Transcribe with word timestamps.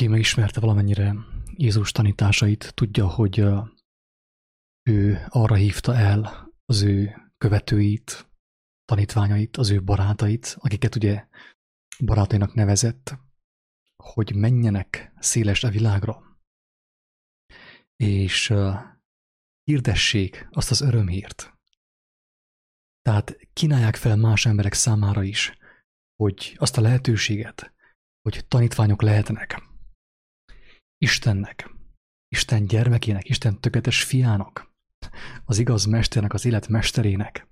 aki 0.00 0.08
megismerte 0.08 0.60
valamennyire 0.60 1.14
Jézus 1.56 1.92
tanításait, 1.92 2.74
tudja, 2.74 3.08
hogy 3.08 3.38
ő 4.82 5.26
arra 5.28 5.54
hívta 5.54 5.96
el 5.96 6.50
az 6.64 6.82
ő 6.82 7.16
követőit, 7.38 8.30
tanítványait, 8.84 9.56
az 9.56 9.70
ő 9.70 9.82
barátait, 9.82 10.56
akiket 10.58 10.94
ugye 10.94 11.26
barátainak 12.04 12.54
nevezett, 12.54 13.18
hogy 13.96 14.34
menjenek 14.34 15.12
széles 15.18 15.64
a 15.64 15.68
világra, 15.68 16.40
és 17.96 18.54
hirdessék 19.62 20.48
azt 20.50 20.70
az 20.70 20.80
örömhírt. 20.80 21.58
Tehát 23.00 23.38
kínálják 23.52 23.96
fel 23.96 24.16
más 24.16 24.46
emberek 24.46 24.72
számára 24.72 25.22
is, 25.22 25.58
hogy 26.16 26.54
azt 26.58 26.76
a 26.76 26.80
lehetőséget, 26.80 27.74
hogy 28.20 28.46
tanítványok 28.48 29.02
lehetnek. 29.02 29.68
Istennek, 31.02 31.70
Isten 32.28 32.66
gyermekének, 32.66 33.28
Isten 33.28 33.60
tökéletes 33.60 34.04
fiának, 34.04 34.74
az 35.44 35.58
igaz 35.58 35.84
mesternek, 35.84 36.32
az 36.32 36.44
élet 36.44 36.68
mesterének 36.68 37.48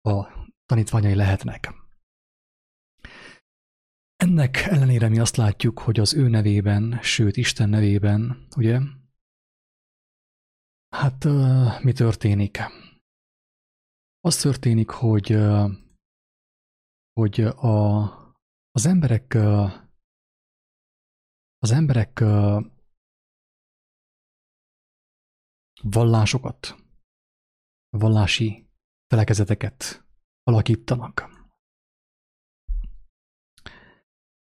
a 0.00 0.26
tanítványai 0.66 1.14
lehetnek. 1.14 1.74
Ennek 4.16 4.56
ellenére 4.56 5.08
mi 5.08 5.18
azt 5.18 5.36
látjuk, 5.36 5.78
hogy 5.78 6.00
az 6.00 6.14
ő 6.14 6.28
nevében, 6.28 6.98
sőt 7.02 7.36
Isten 7.36 7.68
nevében, 7.68 8.46
ugye, 8.56 8.80
hát 10.88 11.24
mi 11.82 11.92
történik? 11.92 12.58
Az 14.20 14.36
történik, 14.36 14.90
hogy, 14.90 15.36
hogy 17.12 17.40
a, 17.40 18.00
az 18.70 18.86
emberek 18.86 19.34
az 21.62 21.70
emberek 21.70 22.18
vallásokat, 25.82 26.74
vallási 27.88 28.68
felekezeteket 29.06 30.04
alakítanak. 30.42 31.38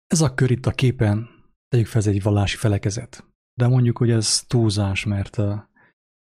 Ez 0.06 0.20
a 0.20 0.34
kör 0.34 0.50
itt 0.50 0.66
a 0.66 0.70
képen, 0.70 1.28
tegyük 1.68 1.86
fel 1.86 2.00
ez 2.00 2.06
egy 2.06 2.22
vallási 2.22 2.56
felekezet. 2.56 3.24
De 3.54 3.66
mondjuk, 3.68 3.98
hogy 3.98 4.10
ez 4.10 4.42
túlzás, 4.42 5.04
mert 5.04 5.36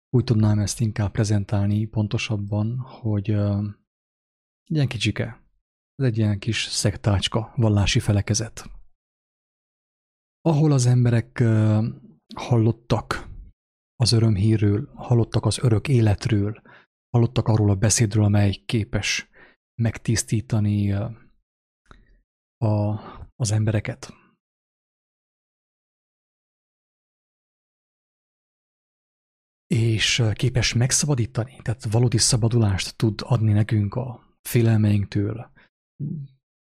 úgy 0.10 0.24
tudnám 0.24 0.60
ezt 0.60 0.80
inkább 0.80 1.12
prezentálni 1.12 1.86
pontosabban, 1.86 2.78
hogy 2.78 3.30
egy 3.30 4.76
ilyen 4.76 4.88
kicsike, 4.88 5.44
ez 5.96 6.06
egy 6.06 6.18
ilyen 6.18 6.40
kis 6.40 6.64
szektácska, 6.64 7.54
vallási 7.56 8.00
felekezet. 8.00 8.75
Ahol 10.48 10.72
az 10.72 10.86
emberek 10.86 11.44
hallottak 12.36 13.30
az 13.96 14.12
örömhírről, 14.12 14.92
hallottak 14.94 15.46
az 15.46 15.60
örök 15.64 15.88
életről, 15.88 16.62
hallottak 17.10 17.48
arról 17.48 17.70
a 17.70 17.76
beszédről, 17.76 18.24
amely 18.24 18.52
képes 18.52 19.30
megtisztítani 19.82 20.92
a, 22.58 23.00
az 23.36 23.52
embereket. 23.52 24.14
És 29.68 30.24
képes 30.34 30.74
megszabadítani, 30.74 31.60
tehát 31.62 31.92
valódi 31.92 32.18
szabadulást 32.18 32.96
tud 32.96 33.20
adni 33.24 33.52
nekünk 33.52 33.96
a 33.96 34.38
félelmeinktől, 34.42 35.52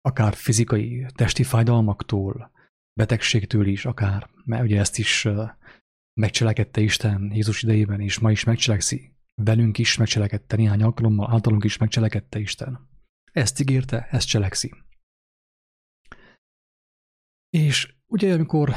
akár 0.02 0.34
fizikai, 0.34 1.06
testi 1.16 1.44
fájdalmaktól, 1.44 2.60
betegségtől 3.02 3.68
is, 3.68 3.86
akár, 3.86 4.30
mert 4.46 4.64
ugye 4.64 4.80
ezt 4.80 4.98
is 4.98 5.28
megcselekedte 6.14 6.82
Isten 6.82 7.32
Jézus 7.34 7.64
idejében, 7.64 8.02
és 8.02 8.20
ma 8.20 8.32
is 8.32 8.44
megcselekszi. 8.44 9.12
Velünk 9.36 9.78
is 9.78 9.98
megcselekedte 9.98 10.56
néhány 10.56 10.82
alkalommal, 10.82 11.32
általunk 11.32 11.64
is 11.64 11.78
megcselekedte 11.78 12.40
Isten. 12.40 12.90
Ezt 13.32 13.60
ígérte, 13.60 14.08
ezt 14.12 14.28
cselekszi. 14.28 14.74
És 17.50 17.96
ugye, 18.08 18.34
amikor 18.34 18.74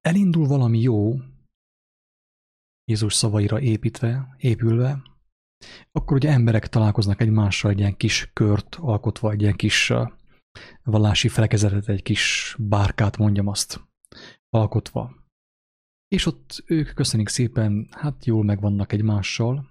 elindul 0.00 0.46
valami 0.46 0.80
jó, 0.80 1.14
Jézus 2.84 3.14
szavaira 3.14 3.60
építve, 3.60 4.34
épülve, 4.38 5.02
akkor 5.92 6.16
ugye 6.16 6.30
emberek 6.30 6.68
találkoznak 6.68 7.20
egymással 7.20 7.70
egy 7.70 7.78
ilyen 7.78 7.96
kis 7.96 8.30
kört 8.32 8.74
alkotva, 8.74 9.30
egy 9.30 9.40
ilyen 9.40 9.56
kis 9.56 9.92
vallási 10.82 11.28
felekezetet, 11.28 11.88
egy 11.88 12.02
kis 12.02 12.56
bárkát 12.58 13.16
mondjam 13.16 13.46
azt, 13.46 13.80
alkotva. 14.48 15.18
És 16.08 16.26
ott 16.26 16.62
ők 16.66 16.94
köszönik 16.94 17.28
szépen, 17.28 17.88
hát 17.90 18.24
jól 18.24 18.44
megvannak 18.44 18.92
egymással. 18.92 19.68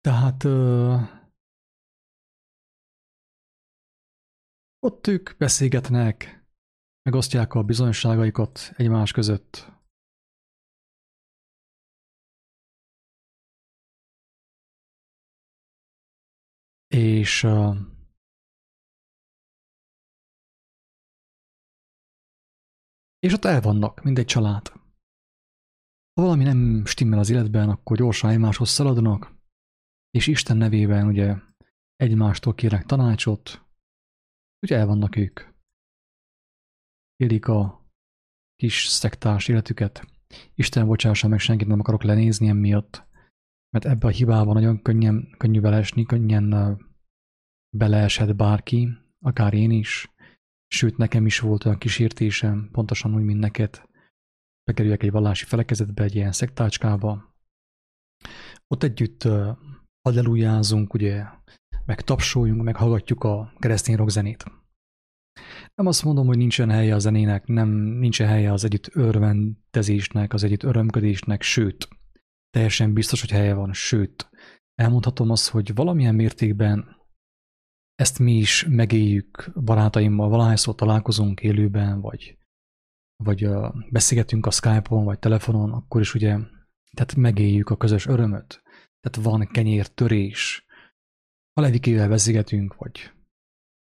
Tehát 0.00 0.44
ott 4.78 5.06
ők 5.06 5.36
beszélgetnek, 5.36 6.44
megosztják 7.02 7.54
a 7.54 7.62
bizonyosságaikat 7.62 8.72
egymás 8.76 9.12
között. 9.12 9.81
És 16.92 17.42
És 23.18 23.32
ott 23.32 23.44
el 23.44 23.60
vannak, 23.60 24.02
mint 24.02 24.18
egy 24.18 24.26
család. 24.26 24.68
Ha 26.12 26.22
valami 26.22 26.44
nem 26.44 26.84
stimmel 26.84 27.18
az 27.18 27.30
életben, 27.30 27.68
akkor 27.68 27.96
gyorsan 27.96 28.30
egymáshoz 28.30 28.68
szaladnak, 28.68 29.34
és 30.10 30.26
Isten 30.26 30.56
nevében 30.56 31.06
ugye 31.06 31.36
egymástól 31.96 32.54
kérnek 32.54 32.84
tanácsot, 32.84 33.66
úgy 34.60 34.72
el 34.72 34.86
vannak 34.86 35.16
ők. 35.16 35.40
Élik 37.16 37.48
a 37.48 37.90
kis 38.56 38.86
szektás 38.86 39.48
életüket. 39.48 40.06
Isten 40.54 40.86
bocsássa 40.86 41.28
meg, 41.28 41.38
senkit 41.38 41.66
nem 41.66 41.80
akarok 41.80 42.02
lenézni 42.02 42.48
emiatt, 42.48 43.11
mert 43.72 43.84
ebbe 43.84 44.06
a 44.06 44.10
hibába 44.10 44.52
nagyon 44.52 44.82
könnyen, 44.82 45.34
könnyű 45.36 45.60
beleesni, 45.60 46.04
könnyen 46.04 46.78
beleeshet 47.76 48.36
bárki, 48.36 48.88
akár 49.20 49.54
én 49.54 49.70
is, 49.70 50.12
Sőt, 50.72 50.96
nekem 50.96 51.26
is 51.26 51.38
volt 51.38 51.64
olyan 51.64 51.78
kísértésem, 51.78 52.68
pontosan 52.72 53.14
úgy, 53.14 53.22
mint 53.22 53.38
neked. 53.38 53.82
Bekerüljek 54.64 55.02
egy 55.02 55.10
vallási 55.10 55.44
felekezetbe, 55.44 56.02
egy 56.02 56.14
ilyen 56.14 56.32
szektácskába. 56.32 57.36
Ott 58.66 58.82
együtt 58.82 59.28
hallelujázunk, 60.02 60.94
ugye, 60.94 61.24
meg 61.84 62.00
tapsoljunk, 62.00 62.62
meg 62.62 62.76
hallgatjuk 62.76 63.24
a 63.24 63.52
keresztény 63.58 63.96
rockzenét. 63.96 64.44
Nem 65.74 65.86
azt 65.86 66.04
mondom, 66.04 66.26
hogy 66.26 66.36
nincsen 66.36 66.70
helye 66.70 66.94
a 66.94 66.98
zenének, 66.98 67.46
nem 67.46 67.68
nincsen 67.74 68.28
helye 68.28 68.52
az 68.52 68.64
együtt 68.64 68.96
örvendezésnek, 68.96 70.32
az 70.32 70.44
együtt 70.44 70.62
örömködésnek, 70.62 71.42
sőt, 71.42 71.88
teljesen 72.52 72.92
biztos, 72.92 73.20
hogy 73.20 73.30
helye 73.30 73.54
van, 73.54 73.72
sőt, 73.72 74.30
elmondhatom 74.74 75.30
azt, 75.30 75.48
hogy 75.48 75.74
valamilyen 75.74 76.14
mértékben 76.14 77.00
ezt 77.94 78.18
mi 78.18 78.32
is 78.32 78.66
megéljük 78.68 79.50
barátaimmal, 79.54 80.28
valahányszor 80.28 80.74
találkozunk 80.74 81.40
élőben, 81.40 82.00
vagy, 82.00 82.38
vagy 83.16 83.48
beszélgetünk 83.90 84.46
a 84.46 84.50
Skype-on, 84.50 85.04
vagy 85.04 85.18
telefonon, 85.18 85.72
akkor 85.72 86.00
is 86.00 86.14
ugye, 86.14 86.38
tehát 86.96 87.14
megéljük 87.14 87.70
a 87.70 87.76
közös 87.76 88.06
örömöt. 88.06 88.62
Tehát 89.00 89.28
van 89.28 89.46
kenyér 89.46 89.86
törés. 89.86 90.66
Ha 91.52 91.62
Levikével 91.62 92.08
beszélgetünk, 92.08 92.74
vagy 92.76 93.12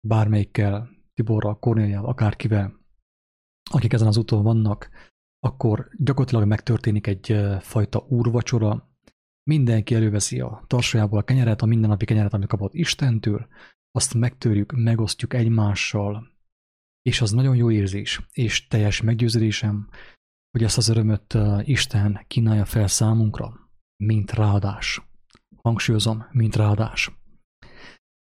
bármelyikkel, 0.07 0.91
Tiborral, 1.15 1.59
Kornéliával, 1.59 2.11
akárkivel, 2.11 2.75
akik 3.71 3.93
ezen 3.93 4.07
az 4.07 4.17
úton 4.17 4.43
vannak, 4.43 4.91
akkor 5.49 5.89
gyakorlatilag 5.99 6.47
megtörténik 6.47 7.07
egy 7.07 7.37
fajta 7.61 8.05
úrvacsora, 8.09 8.89
mindenki 9.51 9.95
előveszi 9.95 10.41
a 10.41 10.65
tarsolyából 10.67 11.19
a 11.19 11.23
kenyeret, 11.23 11.63
a 11.63 11.67
mindennapi 11.67 12.05
kenyeret, 12.05 12.33
amit 12.33 12.49
kapott 12.49 12.75
Istentől, 12.75 13.49
azt 13.91 14.15
megtörjük, 14.15 14.73
megosztjuk 14.73 15.35
egymással, 15.35 16.37
és 17.03 17.21
az 17.21 17.31
nagyon 17.31 17.57
jó 17.57 17.71
érzés, 17.71 18.21
és 18.33 18.67
teljes 18.67 19.01
meggyőződésem, 19.01 19.89
hogy 20.51 20.63
ezt 20.63 20.77
az 20.77 20.89
örömöt 20.89 21.39
Isten 21.63 22.25
kínálja 22.27 22.65
fel 22.65 22.87
számunkra, 22.87 23.71
mint 24.05 24.33
ráadás. 24.33 25.03
Hangsúlyozom, 25.63 26.27
mint 26.31 26.57
ráadás. 26.57 27.11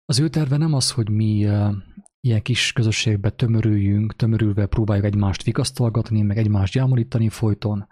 Az 0.06 0.20
ő 0.20 0.30
terve 0.30 0.58
nem 0.58 0.74
az, 0.74 0.92
hogy 0.92 1.10
mi 1.10 1.50
ilyen 2.28 2.42
kis 2.42 2.72
közösségbe 2.72 3.30
tömörüljünk, 3.30 4.16
tömörülve 4.16 4.66
próbáljuk 4.66 5.06
egymást 5.06 5.44
vikasztalgatni, 5.44 6.22
meg 6.22 6.38
egymást 6.38 6.74
gyámolítani 6.74 7.30
folyton, 7.30 7.88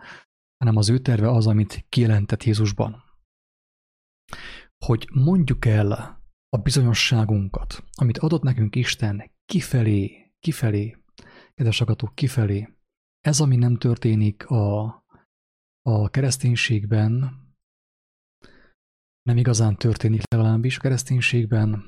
hanem 0.58 0.76
az 0.76 0.90
ő 0.90 1.00
terve 1.00 1.30
az, 1.30 1.48
amit 1.48 1.86
kijelentett 1.90 2.44
Jézusban. 2.44 3.04
Hogy 4.86 5.10
mondjuk 5.14 5.66
el 5.66 5.92
a 6.50 6.58
bizonyosságunkat, 6.58 7.84
amit 7.96 8.18
adott 8.18 8.42
nekünk 8.42 8.76
Isten 8.76 9.32
kifelé 9.46 10.22
kifelé, 10.42 10.98
kedves 11.54 11.82
agatók, 11.82 12.16
kifelé. 12.16 12.68
Ez, 13.20 13.40
ami 13.40 13.56
nem 13.56 13.78
történik 13.78 14.46
a, 14.46 14.84
a 15.82 16.10
kereszténységben, 16.10 17.40
nem 19.22 19.38
igazán 19.38 19.76
történik 19.76 20.22
legalábbis 20.32 20.78
a 20.78 20.82
kereszténységben, 20.82 21.84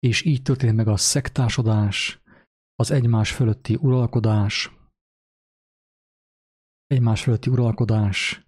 és 0.00 0.24
így 0.24 0.42
történik 0.42 0.74
meg 0.74 0.88
a 0.88 0.96
szektásodás, 0.96 2.20
az 2.74 2.90
egymás 2.90 3.32
fölötti 3.32 3.76
uralkodás, 3.80 4.70
egymás 6.86 7.22
fölötti 7.22 7.50
uralkodás, 7.50 8.46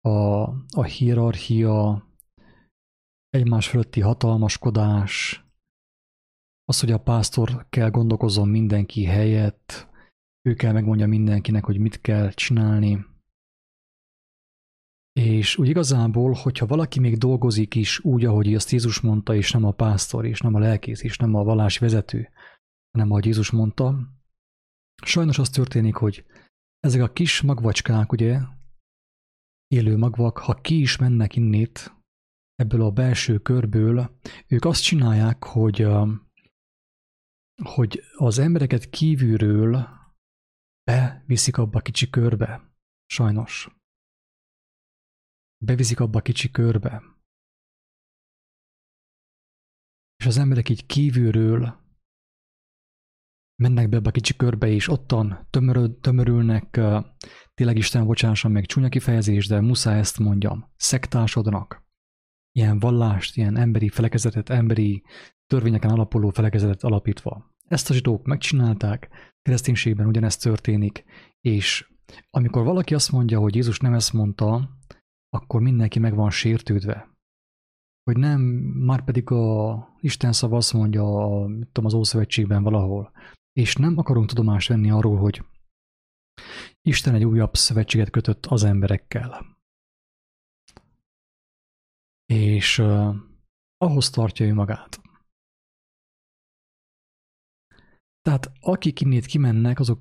a, 0.00 0.42
a 0.76 0.82
hierarchia, 0.82 2.06
egymás 3.28 3.68
fölötti 3.68 4.00
hatalmaskodás, 4.00 5.44
az, 6.64 6.80
hogy 6.80 6.92
a 6.92 7.02
pásztor 7.02 7.66
kell 7.68 7.90
gondolkozzon 7.90 8.48
mindenki 8.48 9.04
helyett, 9.04 9.88
ő 10.48 10.54
kell 10.54 10.72
megmondja 10.72 11.06
mindenkinek, 11.06 11.64
hogy 11.64 11.78
mit 11.78 12.00
kell 12.00 12.30
csinálni. 12.30 13.04
És 15.12 15.56
úgy 15.56 15.68
igazából, 15.68 16.32
hogyha 16.32 16.66
valaki 16.66 17.00
még 17.00 17.18
dolgozik 17.18 17.74
is 17.74 17.98
úgy, 18.04 18.24
ahogy 18.24 18.54
azt 18.54 18.70
Jézus 18.70 19.00
mondta, 19.00 19.34
és 19.34 19.52
nem 19.52 19.64
a 19.64 19.70
pásztor, 19.70 20.26
és 20.26 20.40
nem 20.40 20.54
a 20.54 20.58
lelkész, 20.58 21.02
és 21.02 21.16
nem 21.16 21.34
a 21.34 21.44
vallás 21.44 21.78
vezető, 21.78 22.28
hanem 22.90 23.10
ahogy 23.10 23.24
Jézus 23.24 23.50
mondta, 23.50 24.12
sajnos 25.04 25.38
az 25.38 25.50
történik, 25.50 25.94
hogy 25.94 26.24
ezek 26.80 27.02
a 27.02 27.12
kis 27.12 27.40
magvacskák, 27.40 28.12
ugye, 28.12 28.40
élő 29.66 29.96
magvak, 29.96 30.38
ha 30.38 30.54
ki 30.54 30.80
is 30.80 30.96
mennek 30.96 31.36
innét, 31.36 31.94
ebből 32.54 32.82
a 32.82 32.90
belső 32.90 33.38
körből, 33.38 34.18
ők 34.46 34.64
azt 34.64 34.82
csinálják, 34.82 35.44
hogy, 35.44 35.86
hogy 37.62 38.02
az 38.16 38.38
embereket 38.38 38.90
kívülről 38.90 39.88
beviszik 40.84 41.58
abba 41.58 41.78
a 41.78 41.82
kicsi 41.82 42.10
körbe. 42.10 42.74
Sajnos. 43.06 43.81
Beviszik 45.64 46.00
abba 46.00 46.18
a 46.18 46.22
kicsi 46.22 46.50
körbe. 46.50 47.02
És 50.16 50.26
az 50.26 50.38
emberek 50.38 50.68
így 50.68 50.86
kívülről 50.86 51.80
mennek 53.62 53.88
be 53.88 53.96
ebbe 53.96 54.08
a 54.08 54.12
kicsi 54.12 54.36
körbe, 54.36 54.68
és 54.68 54.88
ottan 54.88 55.46
tömörül, 55.50 55.98
tömörülnek, 56.00 56.80
tényleg 57.54 57.76
Isten 57.76 58.06
bocsásson 58.06 58.50
meg 58.50 58.66
csúnya 58.66 58.88
kifejezés, 58.88 59.46
de 59.46 59.60
muszáj 59.60 59.98
ezt 59.98 60.18
mondjam, 60.18 60.72
szektásodnak. 60.76 61.86
Ilyen 62.52 62.78
vallást, 62.78 63.36
ilyen 63.36 63.56
emberi 63.56 63.88
felekezetet, 63.88 64.50
emberi 64.50 65.02
törvényeken 65.46 65.90
alapuló 65.90 66.30
felekezetet 66.30 66.82
alapítva. 66.82 67.54
Ezt 67.68 67.90
a 67.90 67.94
zsidók 67.94 68.26
megcsinálták, 68.26 69.08
kereszténységben 69.42 70.06
ugyanezt 70.06 70.42
történik, 70.42 71.04
és 71.40 71.90
amikor 72.30 72.64
valaki 72.64 72.94
azt 72.94 73.12
mondja, 73.12 73.38
hogy 73.38 73.54
Jézus 73.54 73.78
nem 73.78 73.94
ezt 73.94 74.12
mondta, 74.12 74.70
akkor 75.32 75.60
mindenki 75.60 75.98
meg 75.98 76.14
van 76.14 76.30
sértődve. 76.30 77.10
Hogy 78.02 78.16
nem, 78.16 78.40
már 78.86 79.04
pedig 79.04 79.30
a 79.30 79.88
Isten 80.00 80.32
szava 80.32 80.56
azt 80.56 80.72
mondja, 80.72 81.02
a, 81.02 81.46
tudom, 81.46 81.84
az 81.84 81.94
Ószövetségben 81.94 82.62
valahol, 82.62 83.12
és 83.52 83.76
nem 83.76 83.98
akarunk 83.98 84.28
tudomást 84.28 84.68
venni 84.68 84.90
arról, 84.90 85.18
hogy 85.18 85.44
Isten 86.88 87.14
egy 87.14 87.24
újabb 87.24 87.54
szövetséget 87.54 88.10
kötött 88.10 88.46
az 88.46 88.64
emberekkel. 88.64 89.56
És 92.26 92.78
uh, 92.78 93.14
ahhoz 93.76 94.10
tartja 94.10 94.46
ő 94.46 94.54
magát. 94.54 95.00
Tehát 98.20 98.52
akik 98.60 99.00
innét 99.00 99.26
kimennek, 99.26 99.78
azok 99.78 100.00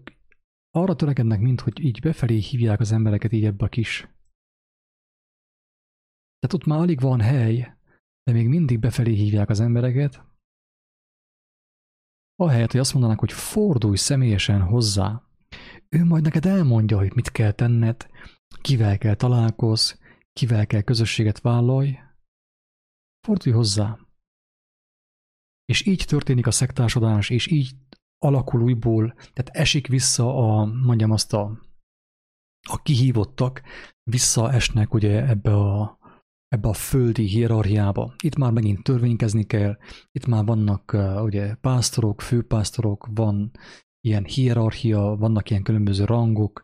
arra 0.69 0.95
törekednek, 0.95 1.39
mint 1.39 1.61
hogy 1.61 1.79
így 1.79 1.99
befelé 2.01 2.37
hívják 2.37 2.79
az 2.79 2.91
embereket 2.91 3.31
így 3.31 3.45
ebbe 3.45 3.65
a 3.65 3.69
kis. 3.69 4.07
Tehát 6.41 6.53
ott 6.53 6.65
már 6.65 6.79
alig 6.79 6.99
van 6.99 7.21
hely, 7.21 7.77
de 8.23 8.31
még 8.31 8.47
mindig 8.47 8.79
befelé 8.79 9.13
hívják 9.13 9.49
az 9.49 9.59
embereket, 9.59 10.23
ahelyett, 12.35 12.71
hogy 12.71 12.79
azt 12.79 12.93
mondanak, 12.93 13.19
hogy 13.19 13.31
fordulj 13.31 13.95
személyesen 13.95 14.61
hozzá, 14.61 15.23
ő 15.89 16.03
majd 16.03 16.23
neked 16.23 16.45
elmondja, 16.45 16.97
hogy 16.97 17.15
mit 17.15 17.31
kell 17.31 17.51
tenned, 17.51 18.09
kivel 18.61 18.97
kell 18.97 19.15
találkoz, 19.15 19.99
kivel 20.33 20.67
kell 20.67 20.81
közösséget 20.81 21.39
vállalj, 21.39 21.99
fordulj 23.27 23.55
hozzá. 23.55 23.99
És 25.65 25.85
így 25.85 26.05
történik 26.07 26.47
a 26.47 26.51
szektásodás, 26.51 27.29
és 27.29 27.47
így 27.47 27.75
alakul 28.17 28.61
újból, 28.61 29.13
tehát 29.13 29.49
esik 29.49 29.87
vissza 29.87 30.35
a, 30.35 30.65
mondjam 30.65 31.11
azt 31.11 31.33
a, 31.33 31.61
a 32.69 32.81
kihívottak, 32.81 33.61
visszaesnek 34.03 34.93
ugye 34.93 35.27
ebbe 35.27 35.55
a, 35.55 35.99
ebbe 36.55 36.67
a 36.67 36.73
földi 36.73 37.23
hierarchiába. 37.23 38.13
Itt 38.23 38.35
már 38.35 38.51
megint 38.51 38.83
törvénykezni 38.83 39.43
kell, 39.43 39.77
itt 40.11 40.25
már 40.25 40.45
vannak 40.45 40.93
uh, 40.93 41.23
ugye 41.23 41.55
pásztorok, 41.55 42.21
főpásztorok, 42.21 43.07
van 43.13 43.51
ilyen 43.99 44.23
hierarchia, 44.23 45.15
vannak 45.19 45.49
ilyen 45.49 45.63
különböző 45.63 46.05
rangok, 46.05 46.63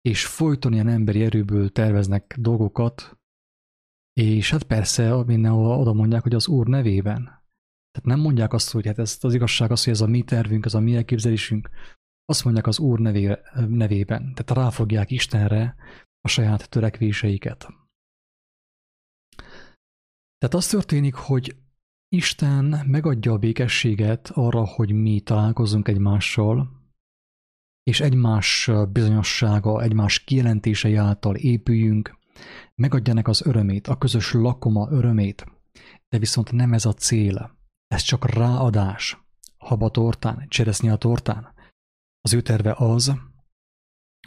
és 0.00 0.26
folyton 0.26 0.72
ilyen 0.72 0.88
emberi 0.88 1.22
erőből 1.22 1.68
terveznek 1.68 2.36
dolgokat, 2.38 3.18
és 4.12 4.50
hát 4.50 4.62
persze 4.62 5.24
mindenhol 5.24 5.78
oda 5.78 5.92
mondják, 5.92 6.22
hogy 6.22 6.34
az 6.34 6.48
Úr 6.48 6.66
nevében. 6.66 7.22
Tehát 7.90 8.08
nem 8.08 8.20
mondják 8.20 8.52
azt, 8.52 8.70
hogy 8.70 8.86
hát 8.86 8.98
ez 8.98 9.18
az 9.20 9.34
igazság 9.34 9.70
az, 9.70 9.84
hogy 9.84 9.92
ez 9.92 10.00
a 10.00 10.06
mi 10.06 10.22
tervünk, 10.22 10.64
ez 10.64 10.74
a 10.74 10.80
mi 10.80 10.96
elképzelésünk. 10.96 11.68
Azt 12.24 12.44
mondják 12.44 12.66
az 12.66 12.78
Úr 12.78 12.98
nevé, 12.98 13.36
nevében. 13.68 14.34
Tehát 14.34 14.64
ráfogják 14.64 15.10
Istenre 15.10 15.74
a 16.20 16.28
saját 16.28 16.70
törekvéseiket. 16.70 17.68
Tehát 20.38 20.54
az 20.54 20.66
történik, 20.66 21.14
hogy 21.14 21.56
Isten 22.08 22.64
megadja 22.86 23.32
a 23.32 23.38
békességet 23.38 24.30
arra, 24.34 24.66
hogy 24.66 24.92
mi 24.92 25.20
találkozunk 25.20 25.88
egymással, 25.88 26.78
és 27.82 28.00
egymás 28.00 28.70
bizonyossága, 28.92 29.82
egymás 29.82 30.24
kijelentései 30.24 30.94
által 30.94 31.36
épüljünk, 31.36 32.18
megadjanak 32.74 33.28
az 33.28 33.46
örömét, 33.46 33.86
a 33.86 33.98
közös 33.98 34.32
lakoma 34.32 34.88
örömét, 34.90 35.46
de 36.08 36.18
viszont 36.18 36.52
nem 36.52 36.72
ez 36.72 36.84
a 36.84 36.92
cél. 36.92 37.56
Ez 37.86 38.02
csak 38.02 38.30
ráadás. 38.30 39.26
Haba 39.58 39.90
tortán, 39.90 40.46
cseresznye 40.48 40.92
a 40.92 40.96
tortán. 40.96 41.54
Az 42.20 42.32
ő 42.32 42.40
terve 42.40 42.74
az, 42.76 43.12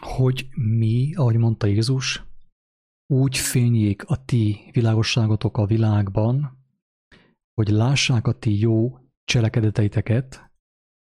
hogy 0.01 0.47
mi, 0.55 1.13
ahogy 1.13 1.37
mondta 1.37 1.67
Jézus, 1.67 2.23
úgy 3.11 3.37
fényjék 3.37 4.03
a 4.03 4.25
ti 4.25 4.69
világosságotok 4.71 5.57
a 5.57 5.65
világban, 5.65 6.65
hogy 7.53 7.67
lássák 7.67 8.27
a 8.27 8.39
ti 8.39 8.59
jó 8.59 8.97
cselekedeteiteket, 9.23 10.51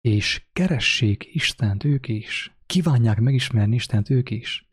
és 0.00 0.46
keressék 0.52 1.34
Istent 1.34 1.84
ők 1.84 2.08
is. 2.08 2.56
Kívánják 2.66 3.20
megismerni 3.20 3.74
Istent 3.74 4.10
ők 4.10 4.30
is. 4.30 4.68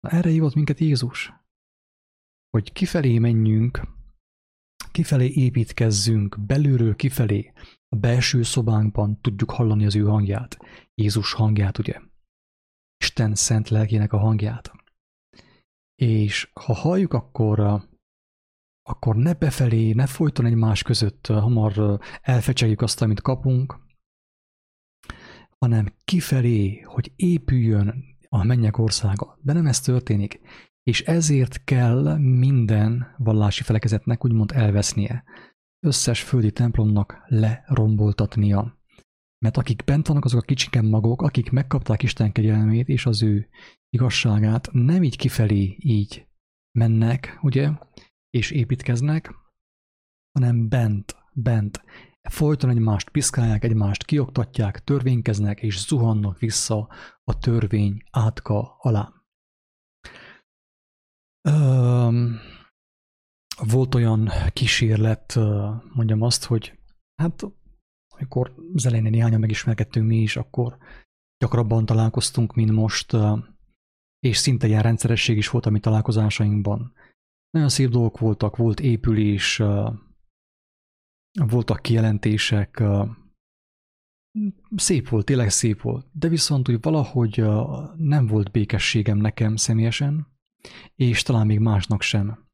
Na 0.00 0.10
erre 0.10 0.30
hívott 0.30 0.54
minket 0.54 0.78
Jézus, 0.78 1.32
hogy 2.50 2.72
kifelé 2.72 3.18
menjünk, 3.18 3.80
kifelé 4.92 5.28
építkezzünk, 5.28 6.40
belülről 6.46 6.96
kifelé, 6.96 7.52
a 7.88 7.96
belső 7.96 8.42
szobánkban 8.42 9.20
tudjuk 9.20 9.50
hallani 9.50 9.84
az 9.84 9.96
ő 9.96 10.04
hangját, 10.04 10.56
Jézus 10.94 11.32
hangját, 11.32 11.78
ugye? 11.78 12.00
Isten 13.04 13.34
szent 13.34 13.68
lelkének 13.68 14.12
a 14.12 14.18
hangját. 14.18 14.72
És 16.02 16.50
ha 16.52 16.72
halljuk, 16.72 17.12
akkor, 17.12 17.60
akkor 18.82 19.16
ne 19.16 19.34
befelé, 19.34 19.92
ne 19.92 20.06
folyton 20.06 20.46
egymás 20.46 20.82
között 20.82 21.26
hamar 21.26 22.00
elfecsegjük 22.22 22.80
azt, 22.80 23.02
amit 23.02 23.20
kapunk, 23.20 23.80
hanem 25.58 25.94
kifelé, 26.04 26.80
hogy 26.80 27.12
épüljön 27.16 28.04
a 28.28 28.44
mennyek 28.44 28.78
országa. 28.78 29.38
De 29.42 29.52
nem 29.52 29.66
ez 29.66 29.80
történik. 29.80 30.40
És 30.82 31.02
ezért 31.02 31.64
kell 31.64 32.18
minden 32.18 33.14
vallási 33.16 33.62
felekezetnek 33.62 34.24
úgymond 34.24 34.52
elvesznie. 34.52 35.24
Összes 35.86 36.22
földi 36.22 36.52
templomnak 36.52 37.24
leromboltatnia. 37.26 38.77
Mert 39.38 39.56
akik 39.56 39.84
bent 39.84 40.06
vannak, 40.06 40.24
azok 40.24 40.40
a 40.40 40.44
kicsiken 40.44 40.84
magok, 40.84 41.22
akik 41.22 41.50
megkapták 41.50 42.02
Isten 42.02 42.32
kegyelmét 42.32 42.88
és 42.88 43.06
az 43.06 43.22
ő 43.22 43.48
igazságát, 43.88 44.68
nem 44.72 45.02
így 45.02 45.16
kifelé 45.16 45.76
így 45.78 46.26
mennek, 46.78 47.38
ugye, 47.42 47.70
és 48.30 48.50
építkeznek, 48.50 49.34
hanem 50.32 50.68
bent, 50.68 51.16
bent. 51.32 51.82
Folyton 52.30 52.70
egymást 52.70 53.10
piszkálják, 53.10 53.64
egymást 53.64 54.04
kioktatják, 54.04 54.84
törvénykeznek 54.84 55.62
és 55.62 55.86
zuhannak 55.86 56.38
vissza 56.38 56.88
a 57.24 57.38
törvény 57.38 58.02
átka 58.10 58.76
alá. 58.78 59.12
volt 63.58 63.94
olyan 63.94 64.28
kísérlet, 64.52 65.34
mondjam 65.94 66.22
azt, 66.22 66.44
hogy 66.44 66.78
hát 67.14 67.44
amikor 68.18 68.54
az 68.74 68.86
elején 68.86 69.10
néhányan 69.10 69.40
megismerkedtünk 69.40 70.06
mi 70.06 70.16
is, 70.16 70.36
akkor 70.36 70.78
gyakrabban 71.38 71.86
találkoztunk, 71.86 72.54
mint 72.54 72.72
most, 72.72 73.16
és 74.18 74.36
szinte 74.36 74.66
ilyen 74.66 74.82
rendszeresség 74.82 75.36
is 75.36 75.48
volt 75.48 75.66
a 75.66 75.70
mi 75.70 75.80
találkozásainkban. 75.80 76.92
Nagyon 77.50 77.68
szép 77.68 77.90
dolgok 77.90 78.18
voltak, 78.18 78.56
volt 78.56 78.80
épülés, 78.80 79.62
voltak 81.32 81.82
kijelentések, 81.82 82.82
szép 84.76 85.08
volt, 85.08 85.24
tényleg 85.24 85.50
szép 85.50 85.80
volt, 85.80 86.06
de 86.12 86.28
viszont 86.28 86.68
úgy 86.68 86.80
valahogy 86.80 87.44
nem 87.96 88.26
volt 88.26 88.50
békességem 88.50 89.18
nekem 89.18 89.56
személyesen, 89.56 90.26
és 90.94 91.22
talán 91.22 91.46
még 91.46 91.58
másnak 91.58 92.02
sem. 92.02 92.47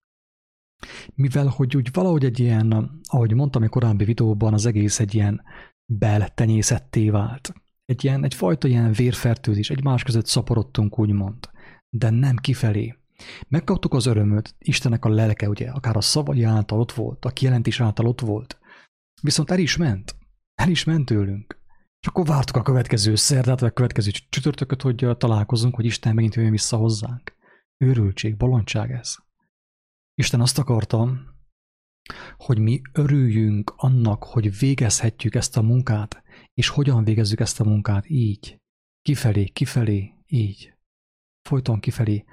Mivel, 1.14 1.46
hogy 1.46 1.76
úgy 1.76 1.88
valahogy 1.92 2.24
egy 2.24 2.40
ilyen, 2.40 3.00
ahogy 3.02 3.34
mondtam 3.34 3.62
a 3.62 3.68
korábbi 3.68 4.04
videóban, 4.04 4.52
az 4.52 4.66
egész 4.66 5.00
egy 5.00 5.14
ilyen 5.14 5.42
beltenyészetté 5.86 7.10
vált. 7.10 7.52
Egy 7.84 8.04
ilyen, 8.04 8.24
egyfajta 8.24 8.68
ilyen 8.68 8.92
vérfertőzés, 8.92 9.70
egymás 9.70 10.02
között 10.02 10.26
szaporodtunk, 10.26 10.98
úgymond, 10.98 11.48
de 11.88 12.10
nem 12.10 12.36
kifelé. 12.36 12.94
Megkaptuk 13.48 13.94
az 13.94 14.06
örömöt, 14.06 14.54
Istennek 14.58 15.04
a 15.04 15.08
lelke, 15.08 15.48
ugye, 15.48 15.70
akár 15.70 15.96
a 15.96 16.00
szavai 16.00 16.42
által 16.42 16.80
ott 16.80 16.92
volt, 16.92 17.24
a 17.24 17.30
kijelentés 17.30 17.80
által 17.80 18.06
ott 18.06 18.20
volt. 18.20 18.58
Viszont 19.22 19.50
el 19.50 19.58
is 19.58 19.76
ment. 19.76 20.16
El 20.54 20.68
is 20.68 20.84
ment 20.84 21.04
tőlünk. 21.04 21.62
És 22.00 22.06
akkor 22.06 22.26
vártuk 22.26 22.56
a 22.56 22.62
következő 22.62 23.14
szerdát, 23.14 23.60
vagy 23.60 23.68
a 23.68 23.72
következő 23.72 24.10
csütörtököt, 24.28 24.82
hogy 24.82 25.06
találkozunk, 25.18 25.74
hogy 25.74 25.84
Isten 25.84 26.14
megint 26.14 26.34
jöjjön 26.34 26.52
vissza 26.52 26.76
hozzánk. 26.76 27.32
Őrültség, 27.78 28.36
bolondság 28.36 28.90
ez. 28.90 29.16
Isten 30.14 30.40
azt 30.40 30.58
akarta, 30.58 31.18
hogy 32.36 32.58
mi 32.58 32.80
örüljünk 32.92 33.72
annak, 33.76 34.24
hogy 34.24 34.58
végezhetjük 34.58 35.34
ezt 35.34 35.56
a 35.56 35.62
munkát, 35.62 36.22
és 36.54 36.68
hogyan 36.68 37.04
végezzük 37.04 37.40
ezt 37.40 37.60
a 37.60 37.64
munkát 37.64 38.10
így. 38.10 38.58
Kifelé, 39.02 39.44
kifelé, 39.44 40.14
így. 40.26 40.74
Folyton 41.48 41.80
kifelé. 41.80 42.24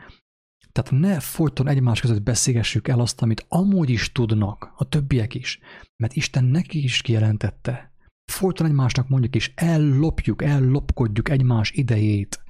Tehát 0.71 0.91
ne 0.91 1.19
folyton 1.19 1.67
egymás 1.67 2.01
között 2.01 2.21
beszélgessük 2.21 2.88
el 2.88 3.00
azt, 3.00 3.21
amit 3.21 3.45
amúgy 3.47 3.89
is 3.89 4.11
tudnak, 4.11 4.73
a 4.75 4.89
többiek 4.89 5.33
is, 5.33 5.59
mert 5.95 6.13
Isten 6.13 6.43
neki 6.43 6.83
is 6.83 7.01
kijelentette. 7.01 7.93
Folyton 8.31 8.67
egymásnak 8.67 9.09
mondjuk, 9.09 9.35
és 9.35 9.51
ellopjuk, 9.55 10.41
ellopkodjuk 10.41 11.29
egymás 11.29 11.71
idejét, 11.71 12.41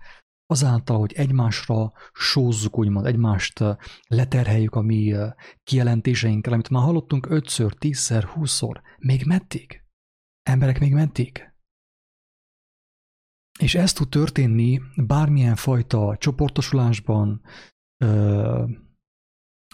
azáltal, 0.51 0.99
hogy 0.99 1.13
egymásra 1.13 1.91
sózzuk, 2.13 2.77
úgymond, 2.77 3.05
egymást 3.05 3.63
leterheljük 4.07 4.75
a 4.75 4.81
mi 4.81 5.15
kijelentéseinkkel, 5.63 6.53
amit 6.53 6.69
már 6.69 6.83
hallottunk 6.83 7.29
ötször, 7.29 7.73
tízszer, 7.73 8.23
húszszor, 8.23 8.81
még 8.97 9.25
meddig? 9.25 9.83
Emberek 10.43 10.79
még 10.79 10.93
meddig? 10.93 11.51
És 13.59 13.75
ez 13.75 13.93
tud 13.93 14.09
történni 14.09 14.81
bármilyen 14.95 15.55
fajta 15.55 16.17
csoportosulásban, 16.17 17.41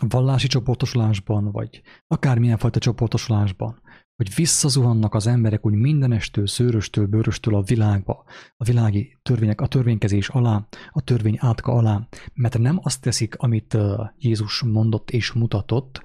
vallási 0.01 0.47
csoportosulásban, 0.47 1.51
vagy 1.51 1.81
akármilyen 2.07 2.57
fajta 2.57 2.79
csoportosulásban, 2.79 3.81
hogy 4.17 4.35
visszazuhannak 4.35 5.13
az 5.13 5.27
emberek 5.27 5.65
úgy 5.65 5.73
mindenestől, 5.73 6.47
szőröstől, 6.47 7.05
bőröstől 7.05 7.55
a 7.55 7.61
világba, 7.61 8.23
a 8.57 8.63
világi 8.63 9.17
törvények, 9.21 9.61
a 9.61 9.67
törvénykezés 9.67 10.29
alá, 10.29 10.67
a 10.89 11.01
törvény 11.01 11.37
átka 11.39 11.71
alá, 11.71 12.07
mert 12.33 12.57
nem 12.57 12.79
azt 12.81 13.01
teszik, 13.01 13.35
amit 13.35 13.77
Jézus 14.17 14.61
mondott 14.61 15.09
és 15.09 15.31
mutatott, 15.31 16.01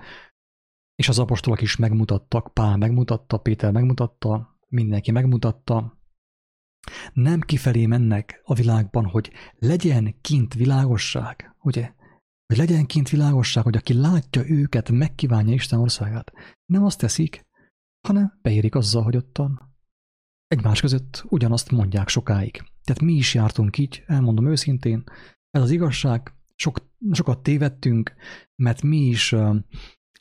és 0.95 1.09
az 1.09 1.19
apostolok 1.19 1.61
is 1.61 1.77
megmutattak, 1.77 2.55
Pál 2.55 2.77
megmutatta, 2.77 3.39
Péter 3.39 3.73
megmutatta, 3.73 4.59
mindenki 4.69 5.11
megmutatta, 5.11 6.01
nem 7.13 7.41
kifelé 7.41 7.87
mennek 7.87 8.41
a 8.45 8.55
világban, 8.55 9.05
hogy 9.07 9.33
legyen 9.59 10.15
kint 10.21 10.55
világosság, 10.55 11.57
ugye? 11.63 11.93
Hogy 12.47 12.57
legyen 12.57 12.87
kint 12.87 13.09
világosság, 13.09 13.65
hogy 13.65 13.77
aki 13.77 13.95
látja 13.95 14.49
őket, 14.49 14.91
megkívánja 14.91 15.55
Isten 15.55 15.79
országát. 15.79 16.33
Nem 16.65 16.85
azt 16.85 16.99
teszik, 16.99 17.47
hanem 18.09 18.39
beérik 18.43 18.75
azzal, 18.75 19.03
hogy 19.03 19.17
ottan 19.17 19.75
egymás 20.47 20.81
között 20.81 21.25
ugyanazt 21.29 21.71
mondják 21.71 22.09
sokáig. 22.09 22.63
Tehát 22.85 23.03
mi 23.03 23.13
is 23.13 23.35
jártunk 23.35 23.79
így, 23.79 24.03
elmondom 24.07 24.47
őszintén, 24.47 25.05
ez 25.51 25.63
az 25.63 25.71
igazság, 25.71 26.35
sok, 26.55 26.91
sokat 27.11 27.43
tévedtünk, 27.43 28.15
mert 28.63 28.83
mi 28.83 28.97
is 28.97 29.35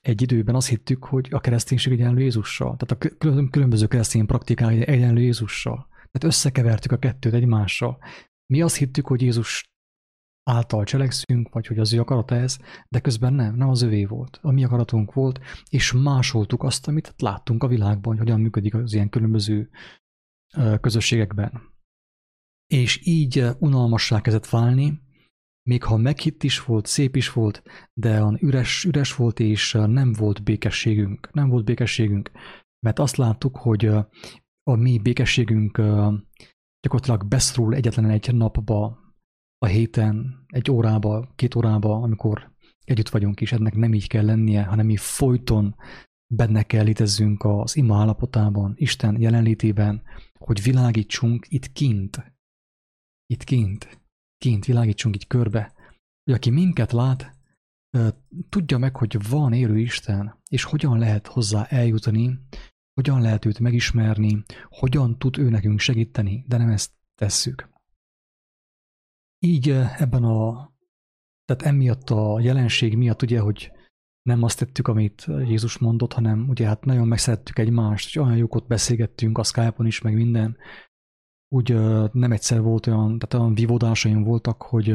egy 0.01 0.21
időben 0.21 0.55
azt 0.55 0.67
hittük, 0.67 1.05
hogy 1.05 1.27
a 1.31 1.39
kereszténység 1.39 1.93
egyenlő 1.93 2.21
Jézussal. 2.21 2.77
Tehát 2.77 2.91
a 2.91 3.25
különböző 3.49 3.87
keresztény 3.87 4.25
praktikák 4.25 4.87
egyenlő 4.87 5.21
Jézussal. 5.21 5.87
Tehát 5.89 6.23
összekevertük 6.23 6.91
a 6.91 6.97
kettőt 6.97 7.33
egymással. 7.33 7.97
Mi 8.45 8.61
azt 8.61 8.75
hittük, 8.75 9.07
hogy 9.07 9.21
Jézus 9.21 9.70
által 10.51 10.83
cselekszünk, 10.83 11.49
vagy 11.49 11.67
hogy 11.67 11.79
az 11.79 11.93
ő 11.93 11.99
akarata 11.99 12.35
ez, 12.35 12.57
de 12.89 12.99
közben 12.99 13.33
nem, 13.33 13.55
nem 13.55 13.69
az 13.69 13.81
övé 13.81 14.05
volt. 14.05 14.39
A 14.41 14.51
mi 14.51 14.63
akaratunk 14.63 15.13
volt, 15.13 15.39
és 15.69 15.91
másoltuk 15.91 16.63
azt, 16.63 16.87
amit 16.87 17.13
láttunk 17.17 17.63
a 17.63 17.67
világban, 17.67 18.17
hogy 18.17 18.17
hogyan 18.17 18.41
működik 18.41 18.73
az 18.73 18.93
ilyen 18.93 19.09
különböző 19.09 19.69
közösségekben. 20.81 21.61
És 22.67 23.07
így 23.07 23.45
unalmassá 23.59 24.21
kezdett 24.21 24.49
válni, 24.49 25.01
még 25.69 25.83
ha 25.83 25.97
meghitt 25.97 26.43
is 26.43 26.63
volt, 26.63 26.85
szép 26.85 27.15
is 27.15 27.31
volt, 27.31 27.63
de 27.93 28.37
üres, 28.39 28.83
üres 28.85 29.15
volt, 29.15 29.39
és 29.39 29.71
nem 29.71 30.13
volt 30.13 30.43
békességünk. 30.43 31.33
Nem 31.33 31.49
volt 31.49 31.65
békességünk, 31.65 32.31
mert 32.79 32.99
azt 32.99 33.15
láttuk, 33.15 33.57
hogy 33.57 33.85
a 34.63 34.75
mi 34.75 34.99
békességünk 34.99 35.77
gyakorlatilag 36.81 37.27
beszorul 37.27 37.75
egyetlen 37.75 38.09
egy 38.09 38.33
napba, 38.33 38.99
a 39.65 39.67
héten, 39.67 40.45
egy 40.47 40.71
órába, 40.71 41.31
két 41.35 41.55
órába, 41.55 42.01
amikor 42.01 42.51
együtt 42.83 43.09
vagyunk, 43.09 43.41
és 43.41 43.51
ennek 43.51 43.75
nem 43.75 43.93
így 43.93 44.07
kell 44.07 44.25
lennie, 44.25 44.63
hanem 44.63 44.85
mi 44.85 44.97
folyton 44.97 45.75
benne 46.33 46.63
kell 46.63 46.83
létezzünk 46.83 47.43
az 47.43 47.75
ima 47.75 47.97
állapotában, 47.97 48.73
Isten 48.75 49.21
jelenlétében, 49.21 50.01
hogy 50.37 50.63
világítsunk 50.63 51.45
itt 51.49 51.71
kint. 51.71 52.33
Itt 53.25 53.43
kint. 53.43 54.01
Kint 54.37 54.65
világítsunk 54.65 55.15
itt 55.15 55.27
körbe. 55.27 55.73
Hogy 56.23 56.33
aki 56.33 56.49
minket 56.49 56.91
lát, 56.91 57.37
tudja 58.49 58.77
meg, 58.77 58.95
hogy 58.95 59.29
van 59.29 59.53
élő 59.53 59.79
Isten, 59.79 60.39
és 60.47 60.63
hogyan 60.63 60.97
lehet 60.97 61.27
hozzá 61.27 61.63
eljutani, 61.63 62.39
hogyan 62.93 63.21
lehet 63.21 63.45
őt 63.45 63.59
megismerni, 63.59 64.43
hogyan 64.69 65.17
tud 65.17 65.37
ő 65.37 65.49
nekünk 65.49 65.79
segíteni, 65.79 66.45
de 66.47 66.57
nem 66.57 66.69
ezt 66.69 66.91
tesszük. 67.15 67.70
Így 69.43 69.69
ebben 69.97 70.23
a, 70.23 70.71
tehát 71.45 71.73
emiatt 71.73 72.09
a 72.09 72.39
jelenség 72.39 72.97
miatt 72.97 73.21
ugye, 73.21 73.39
hogy 73.39 73.71
nem 74.21 74.43
azt 74.43 74.59
tettük, 74.59 74.87
amit 74.87 75.25
Jézus 75.25 75.77
mondott, 75.77 76.13
hanem 76.13 76.49
ugye 76.49 76.67
hát 76.67 76.85
nagyon 76.85 77.07
megszerettük 77.07 77.59
egymást, 77.59 78.13
hogy 78.13 78.23
olyan 78.23 78.37
jókot 78.37 78.67
beszélgettünk 78.67 79.37
a 79.37 79.43
Skype-on 79.43 79.85
is, 79.85 80.01
meg 80.01 80.13
minden. 80.13 80.57
Úgy 81.47 81.73
nem 82.13 82.31
egyszer 82.31 82.61
volt 82.61 82.87
olyan, 82.87 83.19
tehát 83.19 83.33
olyan 83.33 83.55
vívódásaim 83.55 84.23
voltak, 84.23 84.61
hogy 84.61 84.87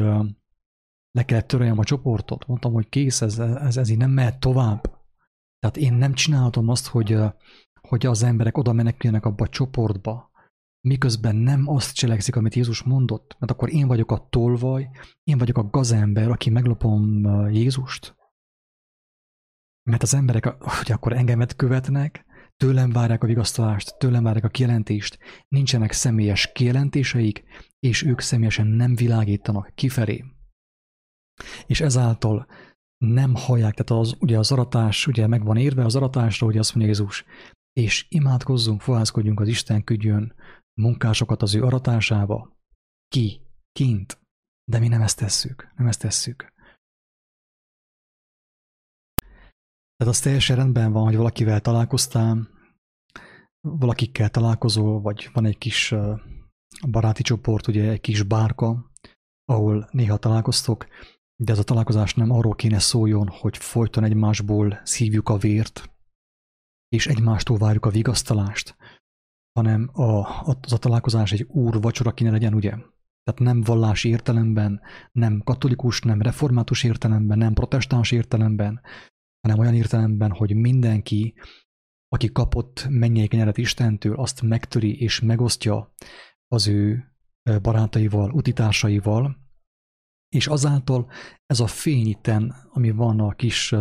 le 1.11 1.25
kellett 1.25 1.47
töröljem 1.47 1.79
a 1.79 1.83
csoportot. 1.83 2.47
Mondtam, 2.47 2.73
hogy 2.73 2.89
kész, 2.89 3.21
ez, 3.21 3.39
ez, 3.39 3.77
ez 3.77 3.89
így 3.89 3.97
nem 3.97 4.11
mehet 4.11 4.39
tovább. 4.39 4.81
Tehát 5.59 5.77
én 5.77 5.93
nem 5.93 6.13
csinálhatom 6.13 6.69
azt, 6.69 6.87
hogy 6.87 7.17
hogy 7.87 8.05
az 8.05 8.23
emberek 8.23 8.57
oda 8.57 8.73
meneküljenek 8.73 9.25
abba 9.25 9.43
a 9.43 9.49
csoportba, 9.49 10.31
miközben 10.87 11.35
nem 11.35 11.67
azt 11.67 11.95
cselekszik, 11.95 12.35
amit 12.35 12.55
Jézus 12.55 12.83
mondott, 12.83 13.35
mert 13.39 13.51
akkor 13.51 13.73
én 13.73 13.87
vagyok 13.87 14.11
a 14.11 14.27
tolvaj, 14.29 14.89
én 15.23 15.37
vagyok 15.37 15.57
a 15.57 15.69
gazember, 15.69 16.29
aki 16.29 16.49
meglopom 16.49 17.25
Jézust. 17.51 18.15
Mert 19.83 20.03
az 20.03 20.13
emberek, 20.13 20.45
hogy 20.59 20.91
akkor 20.91 21.13
engemet 21.13 21.55
követnek, 21.55 22.25
tőlem 22.57 22.91
várják 22.91 23.23
a 23.23 23.27
vigasztalást, 23.27 23.97
tőlem 23.97 24.23
várják 24.23 24.43
a 24.43 24.49
kijelentést, 24.49 25.19
nincsenek 25.47 25.91
személyes 25.91 26.51
kijelentéseik, 26.51 27.43
és 27.79 28.03
ők 28.03 28.19
személyesen 28.19 28.67
nem 28.67 28.95
világítanak 28.95 29.71
kifelé. 29.75 30.23
És 31.65 31.81
ezáltal 31.81 32.47
nem 32.97 33.35
hallják, 33.35 33.73
tehát 33.73 34.03
az, 34.03 34.15
ugye 34.19 34.37
az 34.37 34.51
aratás, 34.51 35.07
ugye 35.07 35.27
meg 35.27 35.43
van 35.43 35.57
érve 35.57 35.85
az 35.85 35.95
aratásra, 35.95 36.47
ugye 36.47 36.59
azt 36.59 36.75
mondja 36.75 36.93
Jézus, 36.93 37.25
és 37.73 38.05
imádkozzunk, 38.09 38.81
fohászkodjunk 38.81 39.39
az 39.39 39.47
Isten 39.47 39.83
küldjön 39.83 40.33
munkásokat 40.77 41.41
az 41.41 41.55
ő 41.55 41.63
aratásába, 41.63 42.57
ki, 43.07 43.41
kint, 43.71 44.19
de 44.71 44.79
mi 44.79 44.87
nem 44.87 45.01
ezt 45.01 45.17
tesszük, 45.17 45.73
nem 45.75 45.87
ezt 45.87 45.99
tesszük. 45.99 46.53
Tehát 49.95 50.13
az 50.13 50.19
teljesen 50.19 50.55
rendben 50.55 50.91
van, 50.91 51.03
hogy 51.03 51.15
valakivel 51.15 51.61
találkoztál, 51.61 52.49
valakikkel 53.61 54.29
találkozol, 54.29 55.01
vagy 55.01 55.29
van 55.33 55.45
egy 55.45 55.57
kis 55.57 55.93
baráti 56.87 57.21
csoport, 57.21 57.67
ugye 57.67 57.89
egy 57.89 58.01
kis 58.01 58.23
bárka, 58.23 58.91
ahol 59.45 59.89
néha 59.91 60.17
találkoztok, 60.17 60.87
de 61.35 61.51
ez 61.51 61.59
a 61.59 61.63
találkozás 61.63 62.13
nem 62.13 62.31
arról 62.31 62.55
kéne 62.55 62.79
szóljon, 62.79 63.27
hogy 63.27 63.57
folyton 63.57 64.03
egymásból 64.03 64.81
szívjuk 64.83 65.29
a 65.29 65.37
vért, 65.37 65.89
és 66.87 67.07
egymástól 67.07 67.57
várjuk 67.57 67.85
a 67.85 67.89
vigasztalást, 67.89 68.75
hanem 69.57 69.89
a, 69.93 70.41
az 70.41 70.73
a 70.73 70.77
találkozás 70.77 71.31
egy 71.31 71.43
úr 71.43 71.81
vacsora 71.81 72.11
kéne 72.11 72.31
legyen, 72.31 72.53
ugye? 72.53 72.69
Tehát 73.23 73.39
nem 73.39 73.61
vallási 73.61 74.09
értelemben, 74.09 74.81
nem 75.11 75.41
katolikus, 75.43 76.01
nem 76.01 76.21
református 76.21 76.83
értelemben, 76.83 77.37
nem 77.37 77.53
protestáns 77.53 78.11
értelemben, 78.11 78.81
hanem 79.41 79.59
olyan 79.59 79.73
értelemben, 79.73 80.31
hogy 80.31 80.55
mindenki, 80.55 81.33
aki 82.07 82.31
kapott 82.31 82.87
mennyei 82.89 83.27
kenyeret 83.27 83.57
Istentől, 83.57 84.15
azt 84.15 84.41
megtöri 84.41 85.01
és 85.01 85.19
megosztja 85.19 85.93
az 86.47 86.67
ő 86.67 87.11
barátaival, 87.61 88.31
utitársaival, 88.31 89.37
és 90.35 90.47
azáltal 90.47 91.09
ez 91.45 91.59
a 91.59 91.67
fény 91.67 92.07
itten, 92.07 92.55
ami 92.69 92.91
van 92.91 93.19
a 93.19 93.31
kis 93.31 93.75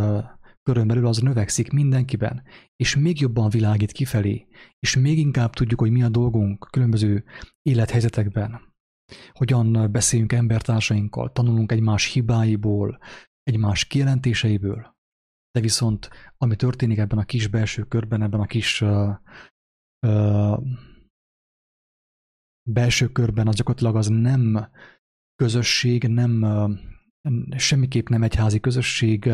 körön 0.67 0.87
belül, 0.87 1.07
az 1.07 1.19
növekszik 1.19 1.71
mindenkiben, 1.71 2.43
és 2.77 2.97
még 2.97 3.21
jobban 3.21 3.49
világít 3.49 3.93
kifelé, 3.93 4.47
és 4.79 4.97
még 4.97 5.19
inkább 5.19 5.53
tudjuk, 5.53 5.81
hogy 5.81 5.91
mi 5.91 6.03
a 6.03 6.09
dolgunk 6.09 6.69
különböző 6.71 7.25
élethelyzetekben. 7.63 8.75
Hogyan 9.33 9.93
beszéljünk 9.93 10.33
embertársainkkal, 10.33 11.33
tanulunk 11.33 11.73
egymás 11.73 12.13
hibáiból, 12.13 12.99
egymás 13.43 13.85
kijelentéseiből, 13.85 14.97
de 15.51 15.61
viszont 15.61 16.09
ami 16.37 16.57
történik 16.57 16.99
ebben 16.99 17.19
a 17.19 17.25
kis 17.25 17.47
belső 17.47 17.83
körben, 17.83 18.23
ebben 18.23 18.41
a 18.41 18.47
kis 18.47 18.81
uh, 18.81 19.17
uh, 20.07 20.63
belső 22.71 23.09
körben, 23.09 23.49
az 23.49 23.55
gyakorlatilag 23.55 23.97
az 23.97 24.07
nem 24.07 24.71
közösség, 25.35 26.07
nem 26.07 26.43
uh, 26.43 27.59
semmiképp 27.59 28.09
nem 28.09 28.23
egyházi 28.23 28.61
közösség, 28.61 29.31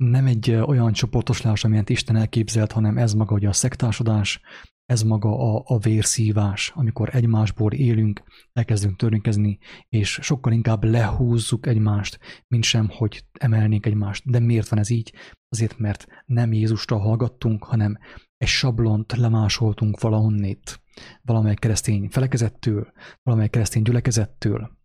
nem 0.00 0.26
egy 0.26 0.50
olyan 0.50 0.92
csoportoslás, 0.92 1.64
amilyen 1.64 1.84
Isten 1.86 2.16
elképzelt, 2.16 2.72
hanem 2.72 2.98
ez 2.98 3.12
maga 3.12 3.34
ugye 3.34 3.48
a 3.48 3.52
szektásodás, 3.52 4.40
ez 4.86 5.02
maga 5.02 5.54
a, 5.54 5.62
a 5.66 5.78
vérszívás, 5.78 6.72
amikor 6.74 7.14
egymásból 7.14 7.72
élünk, 7.72 8.22
elkezdünk 8.52 8.96
törvénykezni, 8.96 9.58
és 9.88 10.18
sokkal 10.22 10.52
inkább 10.52 10.84
lehúzzuk 10.84 11.66
egymást, 11.66 12.18
mint 12.48 12.64
sem, 12.64 12.88
hogy 12.88 13.24
emelnénk 13.32 13.86
egymást. 13.86 14.30
De 14.30 14.38
miért 14.38 14.68
van 14.68 14.78
ez 14.78 14.90
így? 14.90 15.12
Azért, 15.48 15.78
mert 15.78 16.06
nem 16.26 16.52
Jézusra 16.52 16.98
hallgattunk, 16.98 17.64
hanem 17.64 17.98
egy 18.36 18.48
sablont 18.48 19.12
lemásoltunk 19.16 20.00
valahonnét, 20.00 20.80
valamely 21.22 21.54
keresztény 21.54 22.08
felekezettől, 22.08 22.92
valamely 23.22 23.48
keresztény 23.48 23.82
gyülekezettől, 23.82 24.79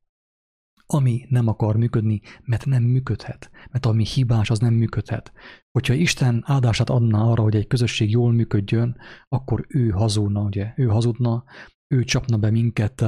ami 0.86 1.26
nem 1.30 1.48
akar 1.48 1.76
működni, 1.76 2.22
mert 2.44 2.66
nem 2.66 2.84
működhet, 2.84 3.50
mert 3.72 3.86
ami 3.86 4.06
hibás, 4.06 4.50
az 4.50 4.60
nem 4.60 4.74
működhet. 4.74 5.32
Hogyha 5.72 5.94
Isten 5.94 6.44
áldását 6.46 6.90
adná 6.90 7.20
arra, 7.20 7.42
hogy 7.42 7.56
egy 7.56 7.68
közösség 7.68 8.10
jól 8.10 8.32
működjön, 8.32 8.98
akkor 9.28 9.66
ő 9.68 9.90
hazudna, 9.90 10.42
ugye? 10.42 10.74
Ő 10.76 10.86
hazudna, 10.86 11.44
ő 11.88 12.04
csapna 12.04 12.38
be 12.38 12.50
minket, 12.50 13.02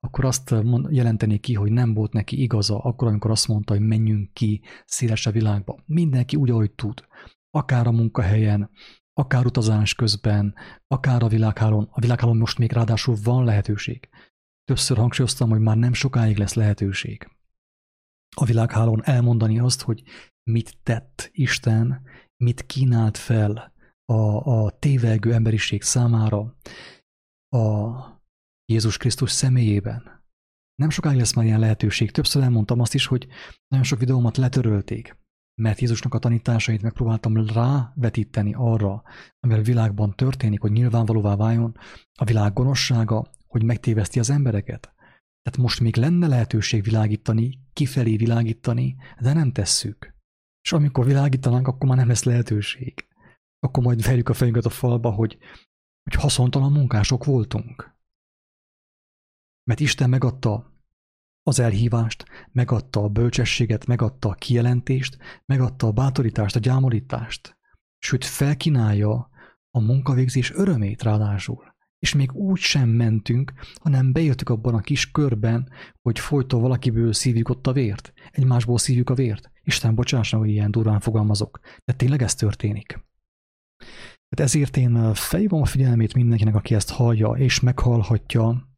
akkor 0.00 0.24
azt 0.24 0.54
jelenteni 0.88 1.38
ki, 1.38 1.54
hogy 1.54 1.72
nem 1.72 1.94
volt 1.94 2.12
neki 2.12 2.42
igaza, 2.42 2.78
akkor, 2.78 3.08
amikor 3.08 3.30
azt 3.30 3.48
mondta, 3.48 3.72
hogy 3.72 3.82
menjünk 3.82 4.32
ki 4.32 4.62
szélesebb 4.84 5.32
világba. 5.32 5.82
Mindenki 5.86 6.36
úgy, 6.36 6.50
ahogy 6.50 6.70
tud. 6.70 7.04
Akár 7.50 7.86
a 7.86 7.90
munkahelyen, 7.90 8.70
akár 9.12 9.46
utazás 9.46 9.94
közben, 9.94 10.54
akár 10.86 11.22
a 11.22 11.28
világhálón. 11.28 11.88
A 11.90 12.00
világhálón 12.00 12.36
most 12.36 12.58
még 12.58 12.72
ráadásul 12.72 13.16
van 13.24 13.44
lehetőség. 13.44 14.08
Többször 14.70 14.96
hangsúlyoztam, 14.96 15.50
hogy 15.50 15.60
már 15.60 15.76
nem 15.76 15.92
sokáig 15.92 16.36
lesz 16.36 16.54
lehetőség 16.54 17.30
a 18.36 18.44
világhálón 18.44 19.04
elmondani 19.04 19.58
azt, 19.58 19.82
hogy 19.82 20.02
mit 20.50 20.76
tett 20.82 21.30
Isten, 21.32 22.02
mit 22.44 22.66
kínált 22.66 23.16
fel 23.16 23.72
a, 24.04 24.14
a 24.64 24.70
tévelgő 24.70 25.32
emberiség 25.32 25.82
számára 25.82 26.56
a 27.56 27.90
Jézus 28.64 28.96
Krisztus 28.96 29.30
személyében. 29.30 30.24
Nem 30.74 30.90
sokáig 30.90 31.18
lesz 31.18 31.34
már 31.34 31.44
ilyen 31.44 31.60
lehetőség. 31.60 32.10
Többször 32.10 32.42
elmondtam 32.42 32.80
azt 32.80 32.94
is, 32.94 33.06
hogy 33.06 33.26
nagyon 33.68 33.86
sok 33.86 33.98
videómat 33.98 34.36
letörölték, 34.36 35.16
mert 35.62 35.80
Jézusnak 35.80 36.14
a 36.14 36.18
tanításait 36.18 36.82
megpróbáltam 36.82 37.46
rávetíteni 37.46 38.54
arra, 38.54 39.02
ami 39.40 39.54
a 39.54 39.62
világban 39.62 40.14
történik, 40.16 40.60
hogy 40.60 40.72
nyilvánvalóvá 40.72 41.36
váljon 41.36 41.76
a 42.18 42.24
világ 42.24 42.52
gonoszsága, 42.52 43.30
hogy 43.50 43.62
megtéveszti 43.62 44.18
az 44.18 44.30
embereket. 44.30 44.80
Tehát 45.42 45.58
most 45.58 45.80
még 45.80 45.96
lenne 45.96 46.26
lehetőség 46.26 46.82
világítani, 46.82 47.58
kifelé 47.72 48.16
világítani, 48.16 48.96
de 49.20 49.32
nem 49.32 49.52
tesszük. 49.52 50.14
És 50.62 50.72
amikor 50.72 51.04
világítanánk, 51.04 51.66
akkor 51.68 51.88
már 51.88 51.96
nem 51.96 52.08
lesz 52.08 52.22
lehetőség. 52.22 53.08
Akkor 53.58 53.82
majd 53.82 54.02
verjük 54.02 54.28
a 54.28 54.34
fejünket 54.34 54.64
a 54.64 54.70
falba, 54.70 55.10
hogy, 55.10 55.38
hogy 56.02 56.20
haszontalan 56.20 56.72
munkások 56.72 57.24
voltunk. 57.24 57.98
Mert 59.64 59.80
Isten 59.80 60.10
megadta 60.10 60.72
az 61.42 61.58
elhívást, 61.58 62.24
megadta 62.52 63.02
a 63.02 63.08
bölcsességet, 63.08 63.86
megadta 63.86 64.28
a 64.28 64.34
kijelentést, 64.34 65.18
megadta 65.46 65.86
a 65.86 65.92
bátorítást, 65.92 66.56
a 66.56 66.60
gyámorítást, 66.60 67.58
sőt 67.98 68.24
felkínálja 68.24 69.30
a 69.70 69.80
munkavégzés 69.80 70.52
örömét 70.52 71.02
ráadásul 71.02 71.69
és 72.00 72.14
még 72.14 72.32
úgy 72.32 72.58
sem 72.58 72.88
mentünk, 72.88 73.52
hanem 73.74 74.12
bejöttük 74.12 74.48
abban 74.48 74.74
a 74.74 74.80
kis 74.80 75.10
körben, 75.10 75.72
hogy 76.02 76.18
folyton 76.18 76.60
valakiből 76.60 77.12
szívjuk 77.12 77.48
ott 77.48 77.66
a 77.66 77.72
vért, 77.72 78.12
egymásból 78.30 78.78
szívjuk 78.78 79.10
a 79.10 79.14
vért. 79.14 79.50
Isten 79.62 79.94
bocsássa, 79.94 80.38
hogy 80.38 80.48
ilyen 80.48 80.70
durván 80.70 81.00
fogalmazok, 81.00 81.60
de 81.84 81.92
tényleg 81.92 82.22
ez 82.22 82.34
történik. 82.34 82.86
Tehát 84.28 84.52
ezért 84.52 84.76
én 84.76 85.14
felhívom 85.14 85.62
a 85.62 85.66
figyelmét 85.66 86.14
mindenkinek, 86.14 86.54
aki 86.54 86.74
ezt 86.74 86.90
hallja 86.90 87.28
és 87.28 87.60
meghallhatja, 87.60 88.68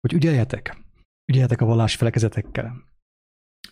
hogy 0.00 0.12
ügyeljetek, 0.12 0.84
ügyeljetek 1.32 1.60
a 1.60 1.64
vallási 1.64 1.96
felekezetekkel, 1.96 2.84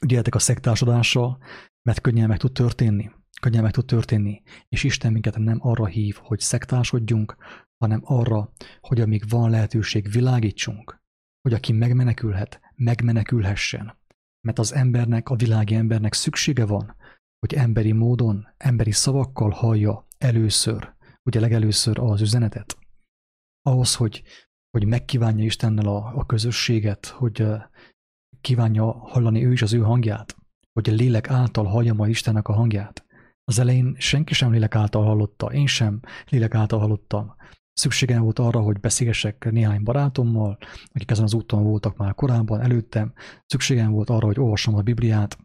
ügyeljetek 0.01 0.35
a 0.35 0.39
szektásodással, 0.39 1.39
mert 1.83 2.01
könnyen 2.01 2.29
meg 2.29 2.39
tud 2.39 2.53
történni. 2.53 3.11
Könnyen 3.41 3.63
meg 3.63 3.73
tud 3.73 3.87
történni, 3.87 4.43
és 4.69 4.85
Isten 4.85 5.13
minket 5.13 5.39
nem 5.39 5.59
arra 5.61 5.87
hív, 5.87 6.17
hogy 6.23 6.41
szektásodjunk, 6.41 7.37
hanem 7.81 8.01
arra, 8.05 8.53
hogy 8.81 9.01
amíg 9.01 9.29
van 9.29 9.51
lehetőség, 9.51 10.11
világítsunk, 10.11 11.01
hogy 11.43 11.53
aki 11.53 11.73
megmenekülhet, 11.73 12.61
megmenekülhessen. 12.75 13.99
Mert 14.41 14.59
az 14.59 14.75
embernek, 14.75 15.29
a 15.29 15.37
világi 15.37 15.75
embernek 15.75 16.13
szüksége 16.13 16.67
van, 16.67 16.97
hogy 17.39 17.55
emberi 17.55 17.93
módon, 17.93 18.49
emberi 18.57 18.93
szavakkal 18.93 19.51
hallja 19.51 20.07
először, 20.19 20.95
ugye 21.23 21.41
legelőször 21.41 21.99
az 21.99 22.21
üzenetet. 22.21 22.79
Ahhoz, 23.63 23.95
hogy, 23.95 24.23
hogy 24.71 24.87
megkívánja 24.87 25.45
Istennel 25.45 25.87
a, 25.87 26.17
a 26.17 26.27
közösséget, 26.27 27.07
hogy 27.07 27.47
kívánja 28.41 28.93
hallani 28.93 29.45
ő 29.45 29.53
is 29.53 29.63
az 29.63 29.73
ő 29.73 29.81
hangját, 29.81 30.37
hogy 30.73 30.89
a 30.89 30.93
lélek 30.93 31.31
által 31.31 31.65
hallja 31.65 31.95
majd 31.95 32.11
Istennek 32.11 32.49
a 32.49 32.53
hangját. 32.53 33.05
Az 33.45 33.59
elején 33.59 33.97
senki 33.99 34.35
sem 34.35 34.53
lélek 34.53 34.75
által 34.75 35.05
hallotta, 35.05 35.53
én 35.53 35.67
sem 35.67 36.01
lélek 36.29 36.55
által 36.55 36.79
hallottam. 36.79 37.35
Szükségem 37.81 38.23
volt 38.23 38.39
arra, 38.39 38.61
hogy 38.61 38.81
beszélgessek 38.81 39.51
néhány 39.51 39.83
barátommal, 39.83 40.59
akik 40.93 41.11
ezen 41.11 41.25
az 41.25 41.35
úton 41.35 41.63
voltak 41.63 41.97
már 41.97 42.15
korábban, 42.15 42.61
előttem. 42.61 43.13
Szükségem 43.47 43.91
volt 43.91 44.11
arra, 44.11 44.27
hogy 44.27 44.41
olvassam 44.41 44.75
a 44.75 44.83
Bibliát, 44.83 45.39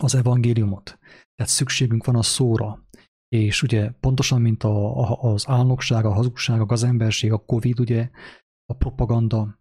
az 0.00 0.14
evangéliumot. 0.14 0.98
Tehát 1.34 1.52
szükségünk 1.52 2.04
van 2.04 2.16
a 2.16 2.22
szóra. 2.22 2.84
És 3.28 3.62
ugye 3.62 3.90
pontosan, 3.90 4.40
mint 4.40 4.64
a, 4.64 4.98
a, 4.98 5.32
az 5.32 5.48
álnokság, 5.48 6.04
a 6.04 6.12
hazugság, 6.12 6.60
a 6.60 6.66
gazemberség, 6.66 7.32
a 7.32 7.44
Covid, 7.44 7.80
ugye, 7.80 8.10
a 8.64 8.74
propaganda, 8.74 9.58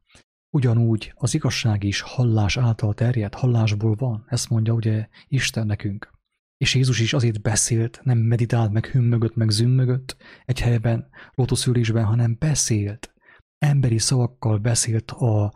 ugyanúgy 0.49 1.13
az 1.15 1.33
igazság 1.33 1.83
is 1.83 2.01
hallás 2.01 2.57
által 2.57 2.93
terjed, 2.93 3.33
hallásból 3.33 3.95
van. 3.95 4.25
Ezt 4.27 4.49
mondja 4.49 4.73
ugye 4.73 5.07
Isten 5.27 5.65
nekünk. 5.65 6.18
És 6.59 6.75
Jézus 6.75 6.99
is 6.99 7.13
azért 7.13 7.41
beszélt, 7.41 7.99
nem 8.03 8.17
meditált, 8.17 8.71
meg 8.71 8.85
hümmögött, 8.85 9.35
meg 9.35 9.49
zümmögött 9.49 10.17
egy 10.45 10.59
helyben, 10.59 11.09
lótuszülésben, 11.33 12.05
hanem 12.05 12.35
beszélt. 12.39 13.13
Emberi 13.57 13.97
szavakkal 13.97 14.57
beszélt 14.57 15.11
a, 15.11 15.53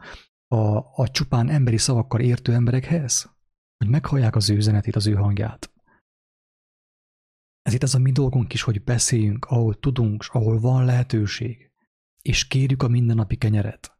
a, 0.47 0.77
a 0.95 1.09
csupán 1.11 1.49
emberi 1.49 1.77
szavakkal 1.77 2.19
értő 2.19 2.53
emberekhez, 2.53 3.35
hogy 3.77 3.87
meghallják 3.87 4.35
az 4.35 4.49
ő 4.49 4.55
üzenetét, 4.55 4.95
az 4.95 5.07
ő 5.07 5.13
hangját. 5.13 5.73
Ezért 7.61 7.83
ez 7.83 7.93
a 7.93 7.99
mi 7.99 8.11
dolgunk 8.11 8.53
is, 8.53 8.61
hogy 8.61 8.83
beszéljünk, 8.83 9.45
ahol 9.45 9.79
tudunk, 9.79 10.25
ahol 10.27 10.59
van 10.59 10.85
lehetőség, 10.85 11.71
és 12.21 12.47
kérjük 12.47 12.83
a 12.83 12.87
mindennapi 12.87 13.35
kenyeret, 13.35 13.97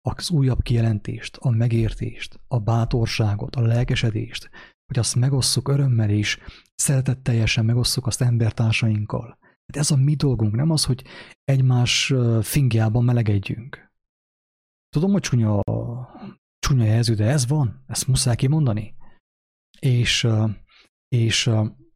az 0.00 0.30
újabb 0.30 0.62
kijelentést, 0.62 1.36
a 1.36 1.50
megértést, 1.50 2.40
a 2.48 2.58
bátorságot, 2.58 3.56
a 3.56 3.60
lelkesedést, 3.60 4.50
hogy 4.92 5.00
azt 5.00 5.14
megosszuk 5.14 5.68
örömmel 5.68 6.10
is, 6.10 6.38
szeretetteljesen 6.74 7.64
megosszuk 7.64 8.06
azt 8.06 8.20
embertársainkkal. 8.20 9.38
Hát 9.40 9.76
ez 9.76 9.90
a 9.90 9.96
mi 9.96 10.14
dolgunk, 10.14 10.54
nem 10.54 10.70
az, 10.70 10.84
hogy 10.84 11.04
egymás 11.44 12.14
fingjában 12.42 13.04
melegedjünk. 13.04 13.92
Tudom, 14.88 15.12
hogy 15.12 15.20
csúnya, 15.20 15.60
csúnya 16.58 16.84
jelző, 16.84 17.14
de 17.14 17.24
ez 17.24 17.46
van, 17.46 17.84
ezt 17.86 18.06
muszáj 18.06 18.36
kimondani. 18.36 18.94
És, 19.78 20.28
és 21.08 21.50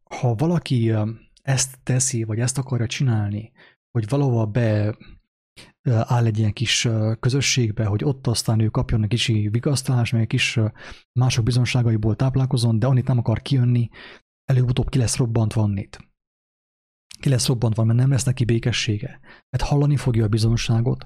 ha 0.09 0.35
valaki 0.35 0.93
ezt 1.41 1.79
teszi, 1.83 2.23
vagy 2.23 2.39
ezt 2.39 2.57
akarja 2.57 2.87
csinálni, 2.87 3.51
hogy 3.91 4.09
valahova 4.09 4.45
be 4.45 4.97
áll 5.87 6.25
egy 6.25 6.37
ilyen 6.37 6.53
kis 6.53 6.87
közösségbe, 7.19 7.85
hogy 7.85 8.03
ott 8.03 8.27
aztán 8.27 8.59
ő 8.59 8.67
kapjon 8.67 9.03
egy 9.03 9.09
kicsi 9.09 9.49
vigasztalást, 9.49 10.11
meg 10.11 10.21
egy 10.21 10.27
kis 10.27 10.59
mások 11.19 11.43
bizonságaiból 11.43 12.15
táplálkozon, 12.15 12.79
de 12.79 12.87
annyit 12.87 13.07
nem 13.07 13.17
akar 13.17 13.41
kijönni, 13.41 13.89
előbb-utóbb 14.45 14.89
ki 14.89 14.97
lesz 14.97 15.17
robbantva 15.17 15.61
annit. 15.61 15.99
Ki 17.19 17.29
lesz 17.29 17.47
robbantva, 17.47 17.83
mert 17.83 17.99
nem 17.99 18.09
lesz 18.09 18.23
neki 18.23 18.45
békessége. 18.45 19.19
Mert 19.49 19.63
hallani 19.63 19.97
fogja 19.97 20.23
a 20.23 20.27
bizonságot, 20.27 21.05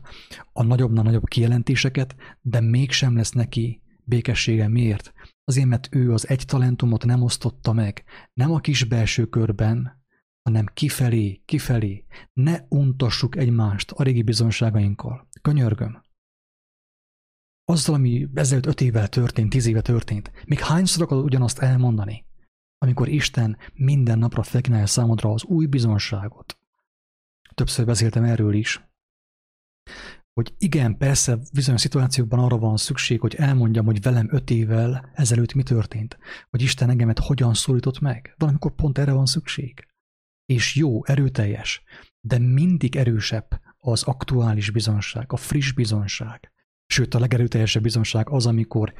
a 0.54 0.64
nagyobbnál 0.64 1.04
nagyobb 1.04 1.28
kijelentéseket, 1.28 2.16
de 2.42 2.60
mégsem 2.60 3.16
lesz 3.16 3.32
neki 3.32 3.82
békessége. 4.04 4.68
Miért? 4.68 5.14
Azért, 5.44 5.68
mert 5.68 5.88
ő 5.92 6.14
az 6.14 6.28
egy 6.30 6.46
talentumot 6.46 7.06
nem 7.06 7.22
osztotta 7.22 7.74
meg. 7.74 8.04
Nem 8.34 8.52
a 8.52 8.60
kis 8.60 8.84
belső 8.84 9.26
körben, 9.26 10.01
hanem 10.42 10.66
kifelé, 10.74 11.42
kifelé. 11.46 12.06
Ne 12.34 12.60
untassuk 12.70 13.36
egymást 13.36 13.92
a 13.92 14.04
régi 14.04 14.22
bizonságainkkal. 14.22 15.28
Könyörgöm. 15.42 16.02
Azzal, 17.66 17.96
ami 17.96 18.28
ezelőtt 18.34 18.66
öt 18.66 18.82
évvel 18.82 19.08
történt, 19.08 19.50
tíz 19.50 19.66
éve 19.66 19.82
történt, 19.82 20.32
még 20.46 20.60
hányszor 20.60 21.04
akarod 21.04 21.24
ugyanazt 21.24 21.60
elmondani, 21.60 22.26
amikor 22.78 23.08
Isten 23.08 23.58
minden 23.74 24.20
napra 24.20 24.44
felkínálja 24.44 24.88
számodra 24.88 25.32
az 25.32 25.44
új 25.44 25.66
bizonságot. 25.66 26.58
Többször 27.54 27.86
beszéltem 27.86 28.24
erről 28.24 28.54
is, 28.54 28.90
hogy 30.34 30.54
igen, 30.58 30.98
persze 30.98 31.40
bizonyos 31.54 31.82
szituációkban 31.82 32.40
arra 32.40 32.58
van 32.58 32.78
szükség, 32.78 33.20
hogy 33.20 33.36
elmondjam, 33.36 33.86
hogy 33.86 34.02
velem 34.02 34.28
öt 34.32 34.50
évvel 34.50 35.12
ezelőtt 35.14 35.54
mi 35.54 35.64
történt, 35.64 36.18
hogy 36.50 36.62
Isten 36.62 36.90
engemet 36.90 37.20
hogyan 37.20 37.54
szólított 37.54 38.00
meg. 38.00 38.34
Valamikor 38.38 38.76
pont 38.76 38.98
erre 38.98 39.12
van 39.12 39.26
szükség 39.26 39.91
és 40.52 40.76
jó, 40.76 41.06
erőteljes, 41.06 41.84
de 42.22 42.40
mindig 42.40 42.96
erősebb 42.96 43.62
az 43.78 44.04
aktuális 44.04 44.70
bizonság, 44.70 45.34
a 45.34 45.38
friss 45.38 45.72
bizonság. 45.72 46.52
Sőt, 46.86 47.14
a 47.14 47.20
legerőteljesebb 47.20 47.84
bizonság 47.84 48.30
az, 48.30 48.46
amikor 48.46 48.94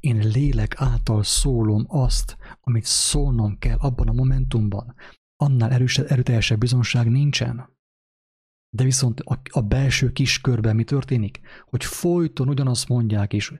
én 0.00 0.28
lélek 0.28 0.74
által 0.76 1.22
szólom 1.22 1.84
azt, 1.88 2.36
amit 2.60 2.84
szólnom 2.84 3.58
kell 3.58 3.76
abban 3.78 4.08
a 4.08 4.12
momentumban. 4.12 4.94
Annál 5.36 5.70
erősebb, 5.70 6.10
erőteljesebb 6.10 6.58
bizonság 6.58 7.10
nincsen. 7.10 7.76
De 8.76 8.84
viszont 8.84 9.20
a, 9.20 9.40
a 9.50 9.60
belső 9.60 10.12
kiskörben 10.12 10.76
mi 10.76 10.84
történik? 10.84 11.40
Hogy 11.64 11.84
folyton 11.84 12.48
ugyanazt 12.48 12.88
mondják, 12.88 13.32
és 13.32 13.52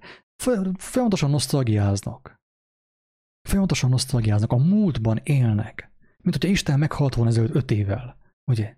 folyamatosan 0.76 1.30
nosztalgiáznak. 1.30 2.40
Folyamatosan 3.42 3.90
nosztalgiáznak, 3.90 4.52
a 4.52 4.56
múltban 4.56 5.20
élnek 5.22 5.88
mint 6.28 6.42
hogyha 6.42 6.56
Isten 6.56 6.78
meghalt 6.78 7.14
volna 7.14 7.30
ezelőtt 7.30 7.54
öt 7.54 7.70
évvel, 7.70 8.16
ugye? 8.44 8.76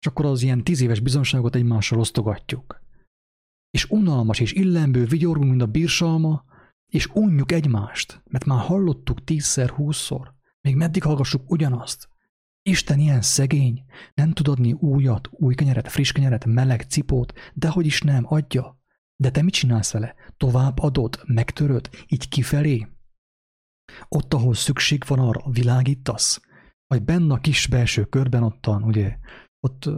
És 0.00 0.06
akkor 0.06 0.24
az 0.24 0.42
ilyen 0.42 0.64
tíz 0.64 0.80
éves 0.80 1.00
bizonságot 1.00 1.54
egymással 1.54 1.98
osztogatjuk. 1.98 2.80
És 3.70 3.90
unalmas 3.90 4.40
és 4.40 4.52
illembő 4.52 5.04
vigyorgunk, 5.04 5.50
mint 5.50 5.62
a 5.62 5.66
bírsalma, 5.66 6.44
és 6.86 7.06
unjuk 7.06 7.52
egymást, 7.52 8.22
mert 8.24 8.44
már 8.44 8.60
hallottuk 8.60 9.24
tízszer, 9.24 9.70
húszszor. 9.70 10.34
Még 10.60 10.76
meddig 10.76 11.02
hallgassuk 11.02 11.50
ugyanazt? 11.50 12.08
Isten 12.62 12.98
ilyen 12.98 13.22
szegény, 13.22 13.84
nem 14.14 14.32
tud 14.32 14.48
adni 14.48 14.72
újat, 14.72 15.28
új 15.30 15.54
kenyeret, 15.54 15.88
friss 15.88 16.12
kenyeret, 16.12 16.44
meleg 16.44 16.82
cipót, 16.82 17.32
de 17.54 17.68
hogy 17.68 17.86
is 17.86 18.00
nem, 18.00 18.24
adja. 18.26 18.80
De 19.16 19.30
te 19.30 19.42
mit 19.42 19.54
csinálsz 19.54 19.92
vele? 19.92 20.14
Tovább 20.36 20.78
adod, 20.78 21.22
megtöröd, 21.26 21.90
így 22.08 22.28
kifelé? 22.28 22.95
Ott, 24.08 24.34
ahol 24.34 24.54
szükség 24.54 25.02
van 25.06 25.18
arra, 25.18 25.50
világítasz, 25.50 26.40
vagy 26.86 27.02
benne 27.02 27.34
a 27.34 27.38
kis 27.38 27.66
belső 27.66 28.04
körben 28.04 28.42
ottan, 28.42 28.82
ugye, 28.82 29.18
ott 29.60 29.88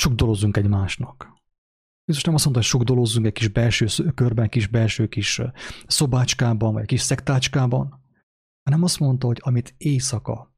sugdolozzunk 0.00 0.56
egymásnak. 0.56 1.36
Jézus 2.04 2.24
nem 2.24 2.34
azt 2.34 2.44
mondta, 2.44 2.62
hogy 2.62 2.70
sugdolozzunk 2.70 3.26
egy 3.26 3.32
kis 3.32 3.48
belső 3.48 3.86
körben, 4.14 4.48
kis 4.48 4.66
belső 4.66 5.08
kis 5.08 5.40
szobácskában, 5.86 6.72
vagy 6.72 6.82
egy 6.82 6.88
kis 6.88 7.00
szektácskában, 7.00 8.02
hanem 8.62 8.82
azt 8.82 8.98
mondta, 8.98 9.26
hogy 9.26 9.38
amit 9.42 9.74
éjszaka 9.76 10.54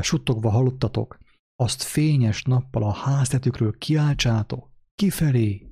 suttogva 0.00 0.50
hallottatok, 0.50 1.18
azt 1.54 1.82
fényes 1.82 2.42
nappal 2.42 2.82
a 2.82 2.92
háztetükről 2.92 3.78
kiáltsátok, 3.78 4.70
kifelé, 4.94 5.70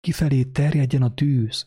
kifelé 0.00 0.44
terjedjen 0.44 1.02
a 1.02 1.14
tűz, 1.14 1.66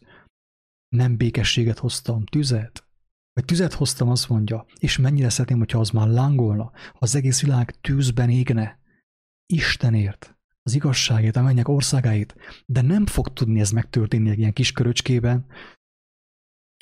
nem 0.96 1.18
békességet 1.18 1.78
hoztam, 1.78 2.26
tüzet. 2.26 2.86
Vagy 3.34 3.46
tüzet 3.46 3.74
hoztam, 3.74 4.10
azt 4.10 4.30
mondja, 4.30 4.66
és 4.80 4.98
mennyire 4.98 5.30
szeretném, 5.30 5.58
hogyha 5.58 5.80
az 5.80 5.90
már 5.90 6.08
lángolna, 6.08 6.64
ha 6.64 6.98
az 7.00 7.16
egész 7.16 7.42
világ 7.42 7.72
tűzben 7.82 8.30
égne. 8.30 8.80
Istenért, 9.46 10.38
az 10.62 10.74
igazságért, 10.74 11.36
a 11.36 11.42
mennyek 11.42 11.68
országáit, 11.68 12.36
de 12.66 12.82
nem 12.82 13.06
fog 13.06 13.34
tudni 13.34 13.60
ez 13.60 13.72
megtörténni 13.72 14.30
egy 14.30 14.40
ilyen 14.40 14.54
kis 14.54 14.72
köröcskében, 14.72 15.46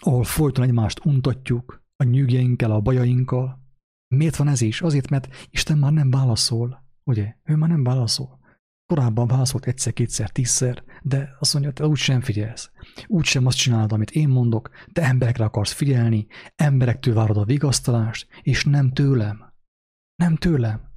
ahol 0.02 0.24
folyton 0.24 0.65
egymást 0.65 1.06
untatjuk, 1.06 1.84
a 1.95 2.04
nyűgjeinkkel, 2.04 2.72
a 2.72 2.82
bajainkkal. 2.82 3.63
Miért 4.15 4.36
van 4.36 4.48
ez 4.48 4.62
is? 4.62 4.82
Azért, 4.82 5.10
mert 5.10 5.48
Isten 5.50 5.78
már 5.78 5.91
nem 5.91 6.10
válaszol, 6.10 6.84
ugye? 7.04 7.36
Ő 7.43 7.56
már 7.56 7.69
nem 7.69 7.84
válaszol. 7.84 8.38
Korábban 8.89 9.28
válaszolt 9.28 9.65
egyszer, 9.65 9.93
kétszer, 9.93 10.30
tízszer, 10.30 10.84
de 11.02 11.36
azt 11.39 11.54
mondja, 11.54 11.71
te 11.71 11.86
úgy 11.86 11.97
sem 11.97 12.21
figyelsz. 12.21 12.71
Úgy 13.08 13.25
sem 13.25 13.45
azt 13.45 13.58
csinálod, 13.58 13.91
amit 13.91 14.12
én 14.12 14.28
mondok, 14.30 14.69
te 14.93 15.02
emberekre 15.02 15.43
akarsz 15.43 15.71
figyelni, 15.71 16.28
emberektől 16.56 17.13
várod 17.13 17.38
a 17.38 17.45
vigasztalást, 17.45 18.28
és 18.41 18.63
nem 18.63 18.91
tőlem. 18.91 19.54
Nem 20.15 20.36
tőlem. 20.36 20.89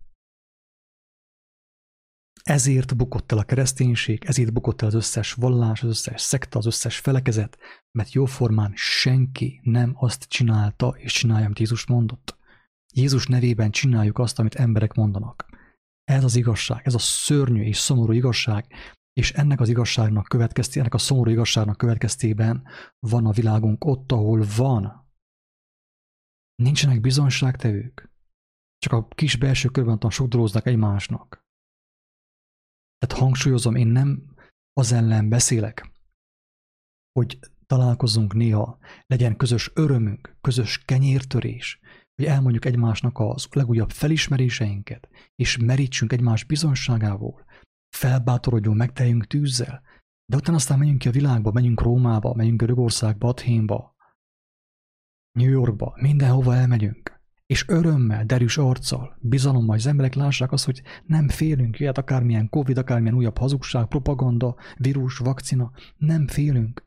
Ezért 2.42 2.96
bukott 2.96 3.33
el 3.33 3.38
a 3.38 3.44
kereszténység, 3.44 4.24
ezért 4.24 4.52
bukott 4.52 4.83
el 4.83 4.88
az 4.88 4.94
összes 4.94 5.33
vallás, 5.33 5.83
az 5.83 5.88
összes 5.88 6.20
szekta, 6.20 6.59
az 6.59 6.66
összes 6.66 6.98
felekezet, 6.98 7.59
mert 7.90 8.12
jóformán 8.12 8.72
senki 8.74 9.61
nem 9.62 9.92
azt 9.94 10.24
csinálta 10.24 10.94
és 10.98 11.12
csinálja, 11.12 11.44
amit 11.44 11.59
Jézus 11.59 11.87
mondott. 11.87 12.38
Jézus 12.94 13.26
nevében 13.26 13.70
csináljuk 13.70 14.18
azt, 14.18 14.38
amit 14.38 14.55
emberek 14.55 14.94
mondanak. 14.94 15.46
Ez 16.04 16.24
az 16.24 16.36
igazság, 16.36 16.86
ez 16.86 16.94
a 16.94 16.98
szörnyű 16.98 17.62
és 17.62 17.78
szomorú 17.78 18.12
igazság, 18.12 18.66
és 19.12 19.32
ennek 19.32 19.60
az 19.60 19.68
igazságnak 19.68 20.24
következtében, 20.24 20.80
ennek 20.80 20.94
a 20.94 20.98
szomorú 21.04 21.30
igazságnak 21.30 21.76
következtében 21.76 22.66
van 22.98 23.26
a 23.26 23.30
világunk 23.30 23.84
ott, 23.84 24.12
ahol 24.12 24.44
van. 24.56 25.10
Nincsenek 26.54 27.00
bizonságtevők. 27.00 28.10
Csak 28.78 28.92
a 28.92 29.08
kis 29.08 29.36
belső 29.36 29.68
körben 29.68 30.10
sok 30.10 30.28
dolgoznak 30.28 30.66
egymásnak. 30.66 31.44
Tehát 32.98 33.24
hangsúlyozom, 33.24 33.74
én 33.74 33.86
nem 33.86 34.34
az 34.72 34.92
ellen 34.92 35.28
beszélek, 35.28 35.92
hogy 37.12 37.38
találkozunk 37.66 38.34
néha, 38.34 38.78
legyen 39.06 39.36
közös 39.36 39.70
örömünk, 39.74 40.36
közös 40.40 40.84
kenyértörés, 40.84 41.80
hogy 42.22 42.30
elmondjuk 42.30 42.64
egymásnak 42.64 43.18
az 43.18 43.48
legújabb 43.50 43.90
felismeréseinket, 43.90 45.08
és 45.35 45.56
merítsünk 45.56 46.12
egymás 46.12 46.44
bizonságából, 46.44 47.44
felbátorodjunk, 47.96 48.76
megteljünk 48.76 49.26
tűzzel, 49.26 49.82
de 50.30 50.37
utána 50.37 50.56
aztán 50.56 50.78
menjünk 50.78 50.98
ki 50.98 51.08
a 51.08 51.12
világba, 51.12 51.52
menjünk 51.52 51.80
Rómába, 51.80 52.35
menjünk 52.35 52.61
Görögországba, 52.61 53.28
Athénba, 53.28 53.94
New 55.38 55.50
Yorkba, 55.50 55.96
mindenhova 56.00 56.54
elmegyünk, 56.54 57.20
és 57.46 57.68
örömmel, 57.68 58.24
derűs 58.24 58.58
arccal, 58.58 59.16
bizalommal, 59.20 59.76
az 59.76 59.87
emberek 59.87 60.14
lássák 60.14 60.52
azt, 60.52 60.64
hogy 60.64 60.82
nem 61.04 61.28
félünk, 61.28 61.78
jöhet 61.78 61.98
akármilyen 61.98 62.48
Covid, 62.48 62.78
akármilyen 62.78 63.16
újabb 63.16 63.38
hazugság, 63.38 63.87
propaganda, 63.87 64.56
vírus, 64.76 65.18
vakcina, 65.18 65.70
nem 65.96 66.26
félünk, 66.26 66.85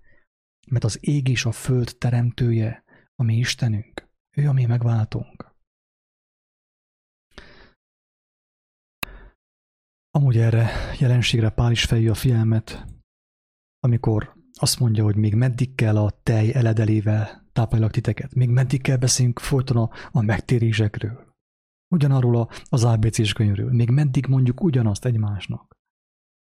mert 0.67 0.83
az 0.83 0.97
ég 1.01 1.27
és 1.27 1.45
a 1.45 1.51
föld 1.51 1.95
teremtője, 1.97 2.83
ami 3.15 3.35
Istenünk. 3.35 4.04
Ő 4.35 4.47
a 4.47 4.53
mi 4.53 4.65
megváltunk. 4.65 5.53
Amúgy 10.11 10.37
erre 10.37 10.69
jelenségre 10.99 11.49
Pál 11.49 11.71
is 11.71 11.85
felhívja 11.85 12.11
a 12.11 12.15
figyelmet, 12.15 12.85
amikor 13.79 14.33
azt 14.53 14.79
mondja, 14.79 15.03
hogy 15.03 15.15
még 15.15 15.35
meddig 15.35 15.75
kell 15.75 15.97
a 15.97 16.09
tej 16.23 16.53
eledelével 16.53 17.47
táplálak 17.51 17.91
titeket, 17.91 18.33
még 18.33 18.49
meddig 18.49 18.81
kell 18.81 18.97
beszélnünk 18.97 19.39
folyton 19.39 19.77
a, 19.77 19.89
a 20.11 20.21
megtérésekről, 20.21 21.33
ugyanarról 21.93 22.37
a, 22.37 22.49
az 22.69 22.83
ABC-s 22.83 23.33
könyvről, 23.33 23.71
még 23.71 23.89
meddig 23.89 24.27
mondjuk 24.27 24.63
ugyanazt 24.63 25.05
egymásnak. 25.05 25.73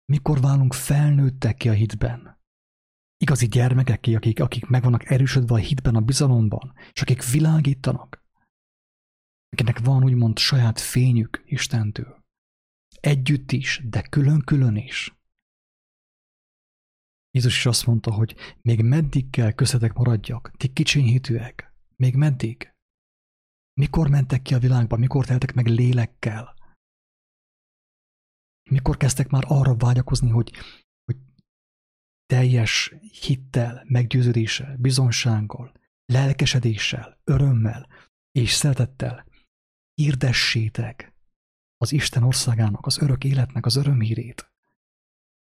Mikor 0.05 0.41
válunk 0.41 0.73
felnőttek 0.75 1.57
ki 1.57 1.69
a 1.69 1.73
hitben? 1.73 2.36
Igazi 3.17 3.47
gyermekek, 3.47 4.05
akik, 4.15 4.41
akik 4.41 4.67
meg 4.67 4.83
vannak 4.83 5.11
erősödve 5.11 5.55
a 5.55 5.59
hitben, 5.59 5.95
a 5.95 6.01
bizalomban, 6.01 6.73
és 6.93 7.03
akik 7.03 7.31
világítanak, 7.31 8.25
akinek 9.49 9.79
van 9.79 10.05
úgymond 10.05 10.39
saját 10.39 10.81
fényük 10.81 11.43
Istentől. 11.47 12.25
Együtt 13.01 13.53
is, 13.53 13.83
de 13.85 14.03
külön-külön 14.03 14.77
is. 14.77 15.15
Jézus 17.31 17.57
is 17.57 17.67
azt 17.67 17.87
mondta, 17.87 18.13
hogy 18.13 18.37
még 18.63 18.83
meddig 18.83 19.31
kell 19.31 19.53
köztetek 19.53 19.93
maradjak, 19.93 20.51
ti 20.57 20.73
kicsiny 20.73 21.05
hitűek, 21.05 21.73
még 21.97 22.15
meddig? 22.15 22.75
Mikor 23.81 24.09
mentek 24.09 24.43
ki 24.43 24.55
a 24.55 24.59
világba, 24.59 24.97
mikor 24.97 25.25
teltek 25.25 25.55
meg 25.55 25.67
lélekkel? 25.67 26.55
Mikor 28.71 28.97
kezdtek 28.97 29.29
már 29.29 29.45
arra 29.47 29.77
vágyakozni, 29.77 30.31
hogy 30.31 30.53
teljes 32.27 32.95
hittel, 33.21 33.83
meggyőződéssel, 33.87 34.77
bizonsággal, 34.77 35.73
lelkesedéssel, 36.07 37.21
örömmel 37.25 37.89
és 38.33 38.53
szeretettel 38.53 39.27
hirdessétek 39.95 41.15
az 41.77 41.93
Isten 41.93 42.23
országának, 42.23 42.87
az 42.87 42.99
örök 42.99 43.25
életnek 43.25 43.67
az 43.67 43.77
örömhírét, 43.77 44.53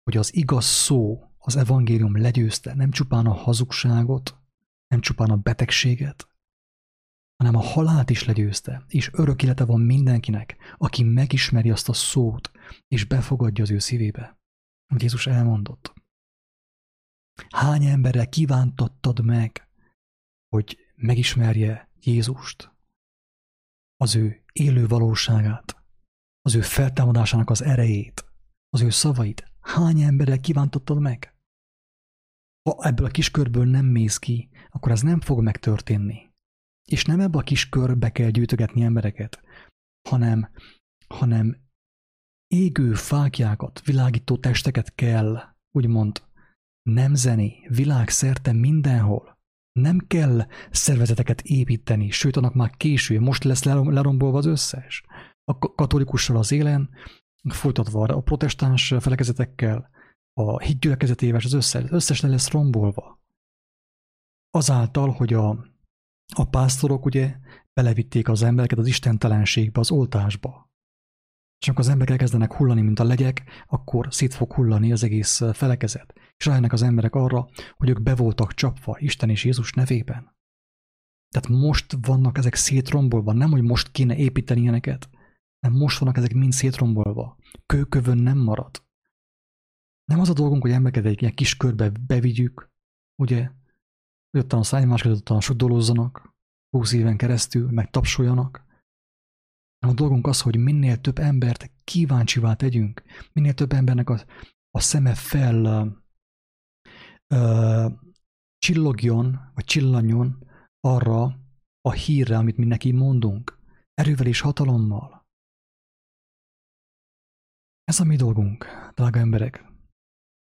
hogy 0.04 0.18
az 0.18 0.36
igaz 0.36 0.66
szó, 0.66 1.30
az 1.38 1.56
evangélium 1.56 2.18
legyőzte 2.18 2.74
nem 2.74 2.92
csupán 2.92 3.26
a 3.26 3.34
hazugságot, 3.34 4.38
nem 4.88 5.02
csupán 5.02 5.30
a 5.30 5.36
betegséget, 5.36 6.28
hanem 7.36 7.56
a 7.56 7.64
halált 7.64 8.10
is 8.10 8.24
legyőzte, 8.24 8.84
és 8.88 9.10
örök 9.14 9.44
élete 9.44 9.66
van 9.66 9.82
mindenkinek, 9.82 10.58
aki 10.78 11.04
megismeri 11.04 11.72
azt 11.72 11.90
a 11.90 11.94
szót, 11.94 12.52
és 12.88 13.06
befogadja 13.06 13.64
az 13.64 13.72
ő 13.72 13.80
szívébe. 13.80 14.40
Amit 14.88 15.02
Jézus 15.02 15.28
elmondott. 15.28 15.94
Hány 17.50 17.86
emberre 17.86 18.26
kívántattad 18.26 19.26
meg, 19.26 19.68
hogy 20.48 20.78
megismerje 20.96 21.90
Jézust, 22.00 22.72
az 23.98 24.16
ő 24.16 24.44
élő 24.54 24.88
valóságát, 24.88 25.84
az 26.42 26.56
ő 26.56 26.62
feltámadásának 26.62 27.50
az 27.50 27.62
erejét, 27.62 28.26
az 28.70 28.82
ő 28.82 28.90
szavait? 28.90 29.52
Hány 29.60 30.02
emberre 30.02 30.38
kívántottad 30.38 31.00
meg? 31.00 31.36
Ha 32.70 32.84
ebből 32.84 33.06
a 33.06 33.10
kis 33.10 33.32
körből 33.32 33.66
nem 33.66 33.86
mész 33.86 34.18
ki, 34.18 34.50
akkor 34.70 34.92
ez 34.92 35.02
nem 35.02 35.22
fog 35.22 35.42
megtörténni. 35.42 36.34
És 36.86 37.06
nem 37.06 37.20
ebbe 37.20 37.38
a 37.38 37.42
kis 37.42 37.70
körbe 37.70 38.12
kell 38.12 38.30
gyűjtögetni 38.30 38.82
embereket, 38.82 39.42
hanem, 40.10 40.52
hanem 41.08 41.64
égő 42.48 42.94
fákjákat, 42.94 43.82
világító 43.86 44.38
testeket 44.38 44.96
kell, 44.96 45.56
úgymond, 45.72 46.25
nemzeni, 46.90 47.66
világszerte 47.68 48.54
mindenhol. 48.54 49.38
Nem 49.80 50.00
kell 50.08 50.48
szervezeteket 50.72 51.42
építeni, 51.42 52.10
sőt, 52.10 52.36
annak 52.36 52.54
már 52.54 52.78
késő, 52.78 53.20
most 53.20 53.44
lesz 53.44 53.64
lerombolva 53.64 54.38
az 54.38 54.46
összes. 54.46 55.04
A 55.44 55.58
katolikussal 55.58 56.38
az 56.38 56.52
élen, 56.52 56.90
folytatva 57.50 58.04
a 58.04 58.22
protestáns 58.22 58.94
felekezetekkel, 59.00 59.90
a 60.40 60.60
hitgyülekezetével, 60.60 61.42
az 61.44 61.54
összes, 61.54 61.84
az 61.84 61.92
összes 61.92 62.22
le 62.22 62.30
lesz 62.30 62.50
rombolva. 62.50 63.20
Azáltal, 64.50 65.12
hogy 65.12 65.34
a, 65.34 65.50
a 66.36 66.46
pásztorok 66.50 67.06
ugye 67.06 67.38
belevitték 67.74 68.30
az 68.30 68.44
embereket 68.44 68.78
az 68.78 68.88
istentelenségbe, 68.88 69.80
az 69.80 69.92
oltásba. 69.92 70.70
És 71.60 71.68
amikor 71.68 71.86
az 71.86 71.92
emberek 71.92 72.12
elkezdenek 72.12 72.54
hullani, 72.54 72.82
mint 72.82 73.00
a 73.00 73.04
legyek, 73.04 73.44
akkor 73.68 74.08
szét 74.14 74.34
fog 74.34 74.54
hullani 74.54 74.92
az 74.92 75.04
egész 75.04 75.42
felekezet. 75.54 76.14
És 76.38 76.46
rájönnek 76.46 76.74
az 76.74 76.82
emberek 76.82 77.16
arra, 77.16 77.48
hogy 77.78 77.90
ők 77.90 78.02
be 78.02 78.16
voltak 78.16 78.54
csapva 78.54 78.96
Isten 79.00 79.30
és 79.30 79.46
Jézus 79.46 79.74
nevében. 79.74 80.36
Tehát 81.30 81.62
most 81.62 81.98
vannak 82.02 82.38
ezek 82.38 82.56
szétrombolva, 82.56 83.34
nem, 83.34 83.52
hogy 83.52 83.62
most 83.62 83.92
kéne 83.92 84.16
építeni 84.16 84.62
ilyeneket, 84.62 85.10
hanem 85.60 85.78
most 85.78 86.00
vannak 86.00 86.18
ezek 86.18 86.34
mind 86.34 86.52
szétrombolva. 86.52 87.38
Kőkövön 87.66 88.18
nem 88.18 88.38
marad. 88.38 88.84
Nem 90.06 90.20
az 90.20 90.30
a 90.30 90.34
dolgunk, 90.34 90.62
hogy 90.62 90.72
embereket 90.72 91.06
egy 91.06 91.22
ilyen 91.22 91.34
kis 91.34 91.58
körbe 91.58 91.92
bevigyük, 92.08 92.72
ugye, 93.16 93.52
ottan 94.32 94.60
a 94.60 94.64
szájmás 94.64 95.02
között 95.02 95.18
ottan 95.18 95.42
sudolózzanak, 95.42 96.36
húsz 96.70 96.94
éven 96.94 97.18
keresztül, 97.18 97.72
meg 97.72 97.90
tapsoljanak, 97.90 98.65
a 99.88 99.94
dolgunk 99.94 100.28
az, 100.28 100.42
hogy 100.42 100.58
minél 100.58 101.02
több 101.02 101.18
embert 101.18 101.72
kíváncsivá 101.84 102.54
tegyünk, 102.54 103.04
minél 103.34 103.54
több 103.54 103.72
embernek 103.72 104.10
a, 104.10 104.26
a 104.70 104.80
szeme 104.80 105.16
fel 105.16 105.88
uh, 107.34 107.92
csillogjon, 108.58 109.52
vagy 109.54 109.66
csillanjon 109.66 110.48
arra 110.80 111.40
a 111.82 111.92
hírre, 111.92 112.38
amit 112.38 112.58
mi 112.58 112.66
neki 112.66 112.92
mondunk, 112.92 113.60
erővel 113.94 114.28
és 114.28 114.40
hatalommal. 114.40 115.26
Ez 117.84 118.00
a 118.00 118.04
mi 118.04 118.16
dolgunk, 118.16 118.66
drága 118.94 119.20
emberek. 119.20 119.66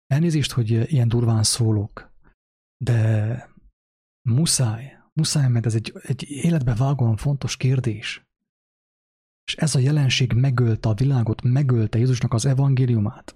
Elnézést, 0.05 0.51
hogy 0.51 0.69
ilyen 0.69 1.07
durván 1.07 1.43
szólok, 1.43 2.13
de 2.77 3.49
muszáj, 4.29 4.97
muszáj, 5.13 5.49
mert 5.49 5.65
ez 5.65 5.75
egy, 5.75 5.93
egy 6.01 6.23
életbe 6.29 6.75
vágóan 6.75 7.17
fontos 7.17 7.57
kérdés. 7.57 8.22
És 9.45 9.55
ez 9.55 9.75
a 9.75 9.79
jelenség 9.79 10.33
megölte 10.33 10.89
a 10.89 10.93
világot, 10.93 11.41
megölte 11.41 11.97
Jézusnak 11.97 12.33
az 12.33 12.45
evangéliumát. 12.45 13.35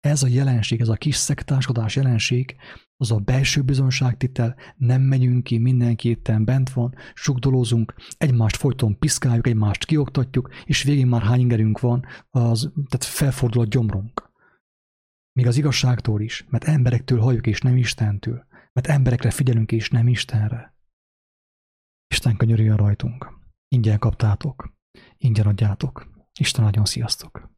Ez 0.00 0.22
a 0.22 0.26
jelenség, 0.26 0.80
ez 0.80 0.88
a 0.88 0.94
kis 0.94 1.14
szektáskodás 1.14 1.96
jelenség, 1.96 2.56
az 2.96 3.10
a 3.10 3.18
belső 3.18 3.62
bizonságtitel, 3.62 4.56
nem 4.76 5.02
megyünk 5.02 5.44
ki, 5.44 5.58
mindenki 5.58 6.08
itten 6.08 6.44
bent 6.44 6.70
van, 6.70 6.94
sugdolózunk, 7.14 7.94
egymást 8.18 8.56
folyton 8.56 8.98
piszkáljuk, 8.98 9.46
egymást 9.46 9.84
kioktatjuk, 9.84 10.54
és 10.64 10.82
végén 10.82 11.06
már 11.06 11.22
hány 11.22 11.40
ingerünk 11.40 11.80
van, 11.80 12.06
az, 12.30 12.72
tehát 12.72 13.04
felfordul 13.04 13.62
a 13.62 13.66
gyomrunk. 13.66 14.30
Még 15.32 15.46
az 15.46 15.56
igazságtól 15.56 16.20
is, 16.20 16.46
mert 16.48 16.64
emberektől 16.64 17.20
halljuk 17.20 17.46
és 17.46 17.60
nem 17.60 17.76
Istentől, 17.76 18.46
mert 18.72 18.86
emberekre 18.86 19.30
figyelünk 19.30 19.72
és 19.72 19.90
nem 19.90 20.08
Istenre. 20.08 20.74
Isten 22.06 22.36
könyörüljön 22.36 22.76
rajtunk. 22.76 23.38
Ingyen 23.68 23.98
kaptátok 23.98 24.80
ingyen 25.16 25.46
adjátok. 25.46 26.06
Isten 26.38 26.64
nagyon 26.64 26.84
sziasztok! 26.84 27.50